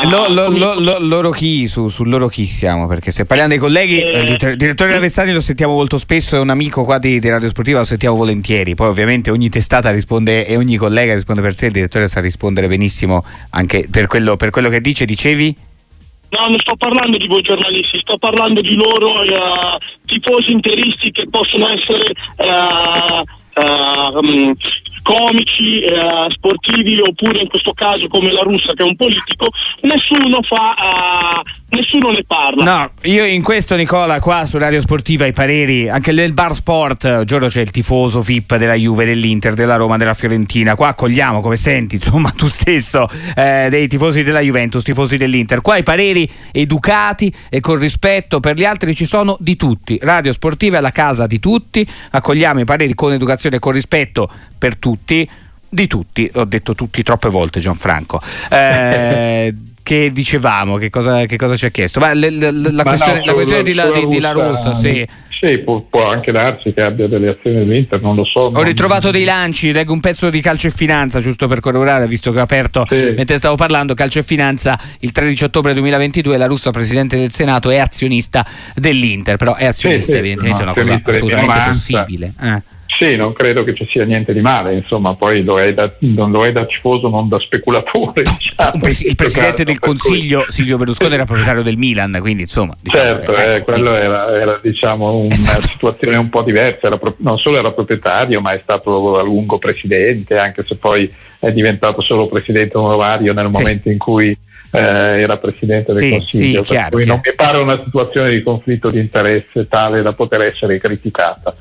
Lo- 0.09 0.27
lo- 0.33 0.49
lo- 0.49 0.79
lo- 0.79 0.97
loro 0.99 1.29
chi, 1.31 1.67
su, 1.67 1.87
su 1.87 2.03
loro 2.03 2.27
chi 2.27 2.45
siamo? 2.45 2.87
Perché 2.87 3.11
se 3.11 3.25
parliamo 3.25 3.51
dei 3.51 3.59
colleghi, 3.59 3.97
il 3.99 4.55
direttore- 4.57 4.93
Ravezzani 4.93 5.31
lo 5.33 5.39
sentiamo 5.39 5.73
molto 5.73 5.97
spesso, 5.97 6.35
è 6.35 6.39
un 6.39 6.49
amico 6.57 6.83
qua 6.83 6.97
di, 6.97 7.19
di 7.19 7.29
Radio 7.29 7.47
Sportiva, 7.49 7.77
lo 7.79 7.85
sentiamo 7.85 8.15
volentieri. 8.15 8.73
Poi 8.73 8.87
ovviamente 8.87 9.29
ogni 9.29 9.49
testata 9.49 9.91
risponde 9.91 10.47
e 10.47 10.57
ogni 10.57 10.75
collega 10.75 11.13
risponde 11.13 11.41
per 11.41 11.53
sé, 11.53 11.67
il 11.67 11.71
direttore 11.71 12.07
sa 12.07 12.19
rispondere 12.19 12.67
benissimo 12.67 13.23
anche 13.51 13.87
per 13.89 14.07
quello, 14.07 14.35
per 14.35 14.49
quello 14.49 14.69
che 14.69 14.81
dice, 14.81 15.05
dicevi? 15.05 15.55
No, 16.29 16.47
non 16.47 16.57
sto 16.57 16.75
parlando 16.75 17.17
di 17.17 17.27
voi 17.27 17.41
giornalisti, 17.41 17.99
sto 17.99 18.17
parlando 18.17 18.59
di 18.61 18.75
loro 18.75 19.21
eh, 19.21 19.77
tifosi 20.05 20.51
interisti 20.51 21.11
che 21.11 21.27
possono 21.29 21.67
essere 21.69 22.11
eh, 22.37 23.23
eh, 23.53 24.17
um, 24.17 24.53
comici, 25.03 25.83
eh, 25.83 26.27
sportivi 26.31 26.99
oppure 26.99 27.41
in 27.41 27.47
questo 27.47 27.71
caso 27.73 28.07
come 28.07 28.31
la 28.31 28.41
russa 28.41 28.73
che 28.73 28.83
è 28.83 28.87
un 28.87 28.95
politico, 28.95 29.47
nessuno 29.81 30.41
fa 30.41 30.73
uh, 30.75 31.66
nessuno 31.69 32.11
ne 32.11 32.23
parla. 32.25 32.63
No, 32.63 32.91
io 33.03 33.25
in 33.25 33.41
questo 33.41 33.75
Nicola 33.75 34.19
qua 34.19 34.45
su 34.45 34.57
Radio 34.57 34.79
Sportiva 34.79 35.25
i 35.25 35.33
pareri, 35.33 35.89
anche 35.89 36.11
nel 36.11 36.33
bar 36.33 36.53
sport, 36.53 37.23
giorno 37.23 37.47
c'è 37.47 37.61
il 37.61 37.71
tifoso 37.71 38.21
VIP 38.21 38.55
della 38.55 38.73
Juve, 38.73 39.05
dell'Inter, 39.05 39.53
della 39.53 39.75
Roma, 39.75 39.97
della 39.97 40.13
Fiorentina, 40.13 40.75
qua 40.75 40.89
accogliamo 40.89 41.41
come 41.41 41.55
senti, 41.55 41.95
insomma 41.95 42.31
tu 42.31 42.47
stesso, 42.47 43.09
eh, 43.35 43.67
dei 43.69 43.87
tifosi 43.87 44.23
della 44.23 44.39
Juventus, 44.39 44.83
tifosi 44.83 45.17
dell'Inter, 45.17 45.61
qua 45.61 45.77
i 45.77 45.83
pareri 45.83 46.29
educati 46.51 47.33
e 47.49 47.59
con 47.59 47.77
rispetto 47.77 48.39
per 48.39 48.55
gli 48.55 48.65
altri 48.65 48.95
ci 48.95 49.05
sono 49.05 49.35
di 49.39 49.55
tutti, 49.55 49.99
Radio 50.01 50.31
Sportiva 50.31 50.77
è 50.77 50.81
la 50.81 50.91
casa 50.91 51.27
di 51.27 51.39
tutti, 51.39 51.87
accogliamo 52.11 52.61
i 52.61 52.65
pareri 52.65 52.93
con 52.93 53.13
educazione 53.13 53.57
e 53.57 53.59
con 53.59 53.73
rispetto 53.73 54.29
per 54.57 54.77
tutti. 54.77 55.29
Di 55.69 55.85
tutti, 55.85 56.31
ho 56.35 56.45
detto 56.45 56.75
tutti 56.75 57.03
troppe 57.03 57.27
volte 57.27 57.59
Gianfranco. 57.59 58.21
Eh, 58.49 59.53
che 59.87 60.11
dicevamo, 60.11 60.75
che 60.75 60.89
cosa, 60.89 61.25
che 61.25 61.37
cosa 61.37 61.55
ci 61.55 61.65
ha 61.65 61.69
chiesto? 61.69 62.01
Ma 62.01 62.11
le, 62.11 62.29
le, 62.29 62.51
la, 62.51 62.83
Ma 62.83 62.83
questione, 62.83 63.19
no, 63.19 63.25
la 63.27 63.33
questione 63.33 63.63
di, 63.63 63.73
la, 63.73 63.89
di, 63.89 64.05
di 64.05 64.19
La 64.19 64.31
Russa, 64.33 64.73
sì. 64.73 65.07
Sì, 65.39 65.59
può, 65.59 65.79
può 65.79 66.09
anche 66.09 66.33
darsi 66.33 66.73
che 66.73 66.81
abbia 66.81 67.07
delle 67.07 67.29
azioni 67.29 67.59
dell'Inter, 67.59 68.01
non 68.01 68.13
lo 68.13 68.25
so. 68.25 68.39
Ho 68.41 68.49
non- 68.51 68.63
ritrovato 68.65 69.11
dei 69.11 69.23
lanci, 69.23 69.71
leggo 69.71 69.93
un 69.93 70.01
pezzo 70.01 70.29
di 70.29 70.41
calcio 70.41 70.67
e 70.67 70.71
finanza 70.71 71.21
giusto 71.21 71.47
per 71.47 71.61
corroborare, 71.61 72.05
visto 72.05 72.33
che 72.33 72.39
ho 72.39 72.41
aperto 72.41 72.85
Sì. 72.89 73.13
mentre 73.15 73.37
stavo 73.37 73.55
parlando. 73.55 73.93
Calcio 73.93 74.19
e 74.19 74.23
finanza 74.23 74.77
il 74.99 75.13
13 75.13 75.45
ottobre 75.45 75.73
2022. 75.73 76.35
La 76.35 76.47
russa, 76.47 76.71
presidente 76.71 77.15
del 77.17 77.31
Senato, 77.31 77.69
è 77.69 77.77
azionista 77.77 78.45
dell'Inter, 78.75 79.37
però 79.37 79.55
è 79.55 79.67
azionista, 79.67 80.11
sì, 80.11 80.17
evidentemente 80.17 80.65
no, 80.65 80.73
è 80.73 80.81
una 80.81 81.01
cosa 81.01 81.17
assolutamente 81.17 81.63
possibile. 81.65 82.33
Eh. 82.41 82.61
Sì, 82.99 83.15
non 83.15 83.31
credo 83.33 83.63
che 83.63 83.75
ci 83.75 83.85
sia 83.87 84.05
niente 84.05 84.33
di 84.33 84.41
male, 84.41 84.73
insomma, 84.73 85.13
poi 85.13 85.43
lo 85.43 85.59
è 85.59 85.71
da, 85.71 85.91
non 85.99 86.31
lo 86.31 86.43
è 86.43 86.51
da 86.51 86.65
tifoso, 86.65 87.09
non 87.09 87.27
da 87.29 87.39
speculatore. 87.39 88.23
diciamo, 88.25 88.79
pres- 88.79 89.01
il 89.01 89.15
presidente 89.15 89.63
del 89.63 89.77
per 89.79 89.89
cui- 89.91 89.97
Consiglio, 89.99 90.45
Silvio 90.47 90.77
Berlusconi, 90.77 91.13
era 91.13 91.25
proprietario 91.25 91.61
del 91.61 91.77
Milan, 91.77 92.17
quindi 92.19 92.41
insomma. 92.43 92.75
Diciamo 92.81 93.03
Certo, 93.03 93.31
che- 93.33 93.53
eh, 93.55 93.61
quello 93.61 93.93
era, 93.95 94.35
era, 94.39 94.59
diciamo 94.61 95.15
una 95.17 95.33
Esatto. 95.33 95.67
situazione 95.67 96.17
un 96.17 96.29
po' 96.29 96.41
diversa, 96.41 96.89
pro- 96.97 97.15
non 97.19 97.37
solo 97.37 97.59
era 97.59 97.71
proprietario 97.71 98.41
ma 98.41 98.51
è 98.53 98.59
stato 98.63 99.17
a 99.19 99.21
lungo 99.21 99.59
presidente, 99.59 100.35
anche 100.39 100.63
se 100.67 100.75
poi 100.77 101.11
è 101.39 101.51
diventato 101.51 102.01
solo 102.01 102.27
presidente 102.27 102.77
onorario 102.77 103.31
nel 103.33 103.47
Sì. 103.51 103.57
momento 103.57 103.89
in 103.91 103.99
cui 103.99 104.35
eh, 104.71 104.79
era 104.79 105.37
presidente 105.37 105.93
del 105.93 106.01
Sì, 106.01 106.09
Consiglio, 106.09 106.63
sì, 106.63 106.71
chiaro, 106.71 106.97
non 106.97 107.03
chiaro. 107.05 107.21
mi 107.23 107.33
pare 107.35 107.57
una 107.59 107.81
situazione 107.85 108.31
di 108.31 108.41
conflitto 108.41 108.89
di 108.89 108.99
interesse 108.99 109.67
tale 109.69 110.01
da 110.01 110.13
poter 110.13 110.41
essere 110.41 110.79
criticata. 110.79 111.53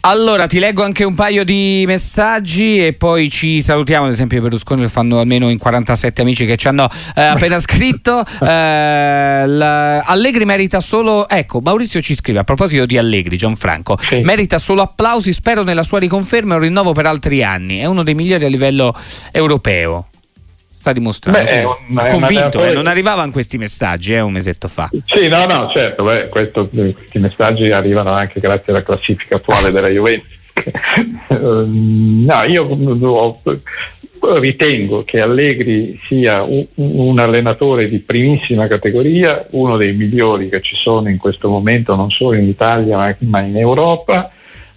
Allora, 0.00 0.46
ti 0.46 0.58
leggo 0.58 0.82
anche 0.84 1.04
un 1.04 1.14
paio 1.14 1.44
di 1.44 1.84
messaggi 1.86 2.84
e 2.84 2.92
poi 2.94 3.28
ci 3.28 3.60
salutiamo. 3.60 4.06
Ad 4.06 4.12
esempio, 4.12 4.38
i 4.38 4.40
Berlusconi 4.40 4.82
lo 4.82 4.88
fanno 4.88 5.18
almeno 5.18 5.50
in 5.50 5.58
47 5.58 6.22
amici 6.22 6.46
che 6.46 6.56
ci 6.56 6.68
hanno 6.68 6.88
eh, 7.14 7.20
appena 7.22 7.58
scritto. 7.60 8.20
Eh, 8.20 9.46
la- 9.46 10.00
Allegri 10.02 10.44
merita 10.44 10.80
solo. 10.80 11.28
Ecco, 11.28 11.60
Maurizio 11.60 12.00
ci 12.00 12.14
scrive 12.14 12.38
a 12.38 12.44
proposito 12.44 12.86
di 12.86 12.96
Allegri, 12.96 13.36
Gianfranco. 13.36 13.98
Sì. 14.00 14.20
Merita 14.20 14.58
solo 14.58 14.82
applausi. 14.82 15.32
Spero 15.32 15.62
nella 15.62 15.82
sua 15.82 15.98
riconferma 15.98 16.54
e 16.54 16.56
un 16.56 16.62
rinnovo 16.62 16.92
per 16.92 17.04
altri 17.06 17.42
anni. 17.42 17.78
È 17.78 17.84
uno 17.84 18.02
dei 18.02 18.14
migliori 18.14 18.44
a 18.44 18.48
livello 18.48 18.94
europeo. 19.32 20.08
Sta 20.78 20.92
dimostrando. 20.92 21.40
Beh, 21.40 21.64
un- 21.64 21.98
è 21.98 22.10
convinto, 22.10 22.64
eh, 22.64 22.72
non 22.72 22.86
arrivavano 22.86 23.32
questi 23.32 23.58
messaggi 23.58 24.14
eh, 24.14 24.20
un 24.20 24.32
mesetto 24.32 24.68
fa. 24.68 24.88
Sì, 25.06 25.26
no, 25.28 25.44
no, 25.46 25.68
certo, 25.72 26.04
beh, 26.04 26.28
questo- 26.28 26.68
questi 26.68 27.18
messaggi 27.18 27.64
arrivano 27.72 28.12
anche 28.12 28.38
grazie 28.38 28.72
alla 28.72 28.82
classifica 28.82 29.36
attuale 29.36 29.70
della 29.72 29.88
Juventus. 29.88 30.36
Ehm, 31.30 32.24
no, 32.26 32.42
io 32.44 32.64
ho- 32.64 33.40
ritengo 34.40 35.04
che 35.04 35.20
Allegri 35.20 35.98
sia 36.08 36.42
un, 36.42 36.64
un 36.74 37.18
allenatore 37.18 37.88
di 37.88 37.98
primissima 37.98 38.66
categoria, 38.66 39.46
uno 39.50 39.76
dei 39.76 39.92
migliori 39.92 40.48
che 40.48 40.60
ci 40.60 40.74
sono 40.74 41.08
in 41.08 41.18
questo 41.18 41.48
momento, 41.48 41.94
non 41.94 42.10
solo 42.10 42.36
in 42.36 42.48
Italia 42.48 42.96
ma, 42.96 43.14
ma 43.20 43.40
in 43.42 43.56
Europa, 43.56 44.30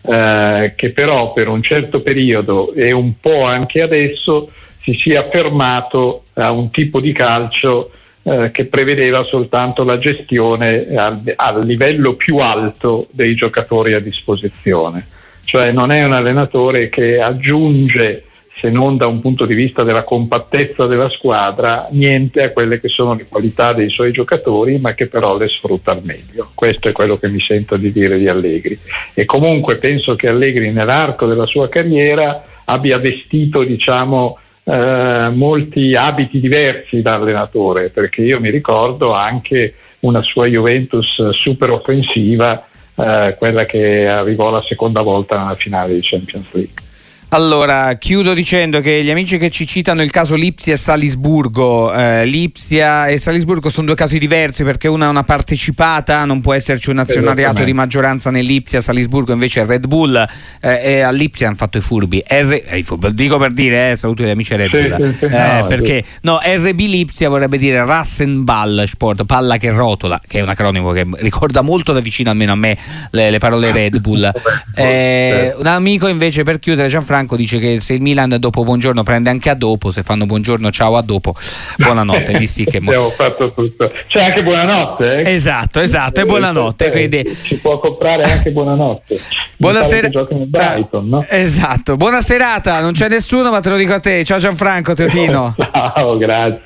eh, 0.04 0.74
che 0.76 0.92
però 0.92 1.34
per 1.34 1.48
un 1.48 1.62
certo 1.64 2.02
periodo 2.02 2.74
e 2.74 2.92
un 2.92 3.14
po' 3.20 3.44
anche 3.46 3.82
adesso 3.82 4.52
si 4.82 4.94
sia 4.94 5.28
fermato 5.30 6.24
a 6.34 6.52
un 6.52 6.72
tipo 6.72 7.00
di 7.00 7.12
calcio 7.12 7.92
eh, 8.24 8.50
che 8.52 8.66
prevedeva 8.66 9.24
soltanto 9.24 9.84
la 9.84 9.98
gestione 9.98 10.88
al, 10.96 11.22
al 11.36 11.66
livello 11.66 12.14
più 12.16 12.38
alto 12.38 13.08
dei 13.12 13.36
giocatori 13.36 13.94
a 13.94 14.00
disposizione. 14.00 15.08
Cioè 15.44 15.72
non 15.72 15.92
è 15.92 16.04
un 16.04 16.14
allenatore 16.14 16.90
che 16.90 17.20
aggiunge, 17.20 18.26
se 18.60 18.70
non 18.70 18.96
da 18.96 19.08
un 19.08 19.22
punto 19.22 19.46
di 19.46 19.56
vista 19.56 19.84
della 19.84 20.04
compattezza 20.04 20.86
della 20.86 21.10
squadra, 21.10 21.88
niente 21.92 22.42
a 22.42 22.52
quelle 22.52 22.80
che 22.80 22.90
sono 22.90 23.16
le 23.16 23.26
qualità 23.28 23.74
dei 23.74 23.90
suoi 23.90 24.12
giocatori, 24.12 24.78
ma 24.78 24.94
che 24.94 25.08
però 25.08 25.38
le 25.38 25.50
sfrutta 25.50 25.92
al 25.92 26.04
meglio. 26.04 26.52
Questo 26.54 26.90
è 26.90 26.92
quello 26.92 27.18
che 27.18 27.28
mi 27.28 27.40
sento 27.40 27.76
di 27.76 27.92
dire 27.92 28.18
di 28.18 28.28
Allegri. 28.28 28.78
E 29.14 29.26
comunque 29.26 29.78
penso 29.78 30.16
che 30.16 30.28
Allegri 30.28 30.72
nell'arco 30.72 31.26
della 31.26 31.48
sua 31.48 31.70
carriera 31.70 32.44
abbia 32.66 33.00
vestito, 33.00 33.64
diciamo, 33.64 34.38
eh, 34.64 35.32
molti 35.34 35.94
abiti 35.96 36.40
diversi 36.40 37.02
da 37.02 37.16
allenatore, 37.16 37.90
perché 37.90 38.22
io 38.22 38.40
mi 38.40 38.50
ricordo 38.50 39.14
anche 39.14 39.76
una 40.02 40.22
sua 40.22 40.48
Juventus 40.48 41.30
super 41.30 41.72
offensiva, 41.72 42.66
eh, 42.96 43.36
quella 43.38 43.66
che 43.66 44.08
arrivò 44.08 44.50
la 44.52 44.64
seconda 44.68 45.02
volta 45.02 45.38
nella 45.38 45.56
finale 45.56 45.94
di 45.94 46.02
Champions 46.02 46.48
League. 46.52 46.90
Allora, 47.34 47.94
chiudo 47.94 48.34
dicendo 48.34 48.82
che 48.82 49.06
gli 49.06 49.10
amici 49.10 49.38
che 49.38 49.50
ci 49.50 49.66
citano 49.66 50.02
il 50.02 50.12
caso 50.12 50.36
Lipsia 50.36 50.74
e 50.74 50.76
Salisburgo, 50.76 51.94
eh, 51.94 52.26
Lipsia 52.26 53.08
e 53.08 53.16
Salisburgo 53.16 53.70
sono 53.70 53.86
due 53.86 53.96
casi 53.96 54.18
diversi 54.18 54.66
perché 54.66 54.90
una 54.90 55.06
è 55.06 55.08
una 55.08 55.24
partecipata, 55.24 56.26
non 56.26 56.42
può 56.42 56.54
esserci 56.54 56.90
un 56.90 56.98
azionariato 56.98 57.64
di 57.64 57.72
maggioranza 57.72 58.32
nell'Ipsia, 58.32 58.82
Salisburgo 58.82 59.32
invece 59.32 59.62
è 59.62 59.66
Red 59.66 59.88
Bull 59.88 60.14
eh, 60.60 60.82
e 60.84 61.00
all'Ipsia 61.00 61.48
hanno 61.48 61.56
fatto 61.56 61.78
i 61.78 61.82
furbi. 61.82 62.22
R- 62.28 62.64
eh, 62.66 62.78
i 62.80 62.84
furbi, 62.84 63.14
dico 63.14 63.38
per 63.38 63.54
dire, 63.54 63.92
eh, 63.92 63.96
saluto 63.96 64.24
gli 64.24 64.30
amici 64.30 64.54
Red 64.54 64.70
Sì, 64.70 64.78
Bull, 64.82 65.12
sì, 65.12 65.18
sì, 65.20 65.26
eh, 65.28 65.60
no, 65.62 65.66
perché 65.68 66.04
no, 66.24 66.38
RB 66.44 66.80
Lipsia 66.80 67.30
vorrebbe 67.30 67.58
dire 67.58 67.86
Rassenball 67.86 68.84
Sport, 68.84 69.24
palla 69.24 69.56
che 69.56 69.70
rotola, 69.70 70.20
che 70.28 70.40
è 70.40 70.42
un 70.42 70.50
acronimo 70.50 70.92
che 70.92 71.08
ricorda 71.20 71.62
molto 71.62 71.94
da 71.94 72.02
vicino 72.02 72.30
almeno 72.30 72.52
a 72.52 72.56
me 72.56 72.78
le, 73.12 73.30
le 73.30 73.38
parole 73.38 73.72
Red 73.72 74.00
Bull. 74.00 74.30
Eh, 74.74 75.54
un 75.58 75.68
amico 75.68 76.08
invece 76.08 76.44
per 76.44 76.58
chiudere 76.58 76.88
Gianfranco 76.88 77.21
dice 77.36 77.60
che 77.60 77.80
se 77.80 77.94
il 77.94 78.02
Milan 78.02 78.36
dopo 78.40 78.64
buongiorno 78.64 79.04
prende 79.04 79.30
anche 79.30 79.50
a 79.50 79.56
dopo, 79.56 79.92
se 79.92 80.04
fanno 80.04 80.26
buongiorno 80.26 80.72
ciao 80.72 80.96
a 80.98 81.02
dopo, 81.02 81.34
buonanotte, 81.78 82.38
lì 82.38 82.48
sì 82.48 82.66
che 82.66 82.80
mo- 82.80 82.92
Abbiamo 82.92 83.10
fatto 83.10 83.52
tutto. 83.54 83.90
C'è 84.08 84.24
anche 84.24 84.44
buonanotte. 84.44 85.22
eh? 85.22 85.32
Esatto, 85.32 85.80
esatto, 85.80 86.22
e 86.22 86.26
buonanotte, 86.26 86.86
Eh, 86.88 86.92
quindi 86.92 87.36
Si 87.36 87.56
può 87.58 87.80
comprare 87.80 88.24
anche 88.24 88.52
buonanotte. 88.52 89.20
Buonasera. 89.58 90.10
Brighton, 90.48 91.08
no? 91.08 91.26
Esatto, 91.30 91.96
buona 91.96 92.22
serata, 92.22 92.82
non 92.82 92.94
c'è 92.94 93.08
nessuno 93.10 93.50
ma 93.52 93.60
te 93.60 93.70
lo 93.70 93.78
dico 93.78 93.94
a 93.94 94.00
te, 94.00 94.24
ciao 94.24 94.38
Gianfranco 94.38 94.94
Teotino. 94.94 95.56
Ciao, 95.72 96.18
grazie. 96.18 96.62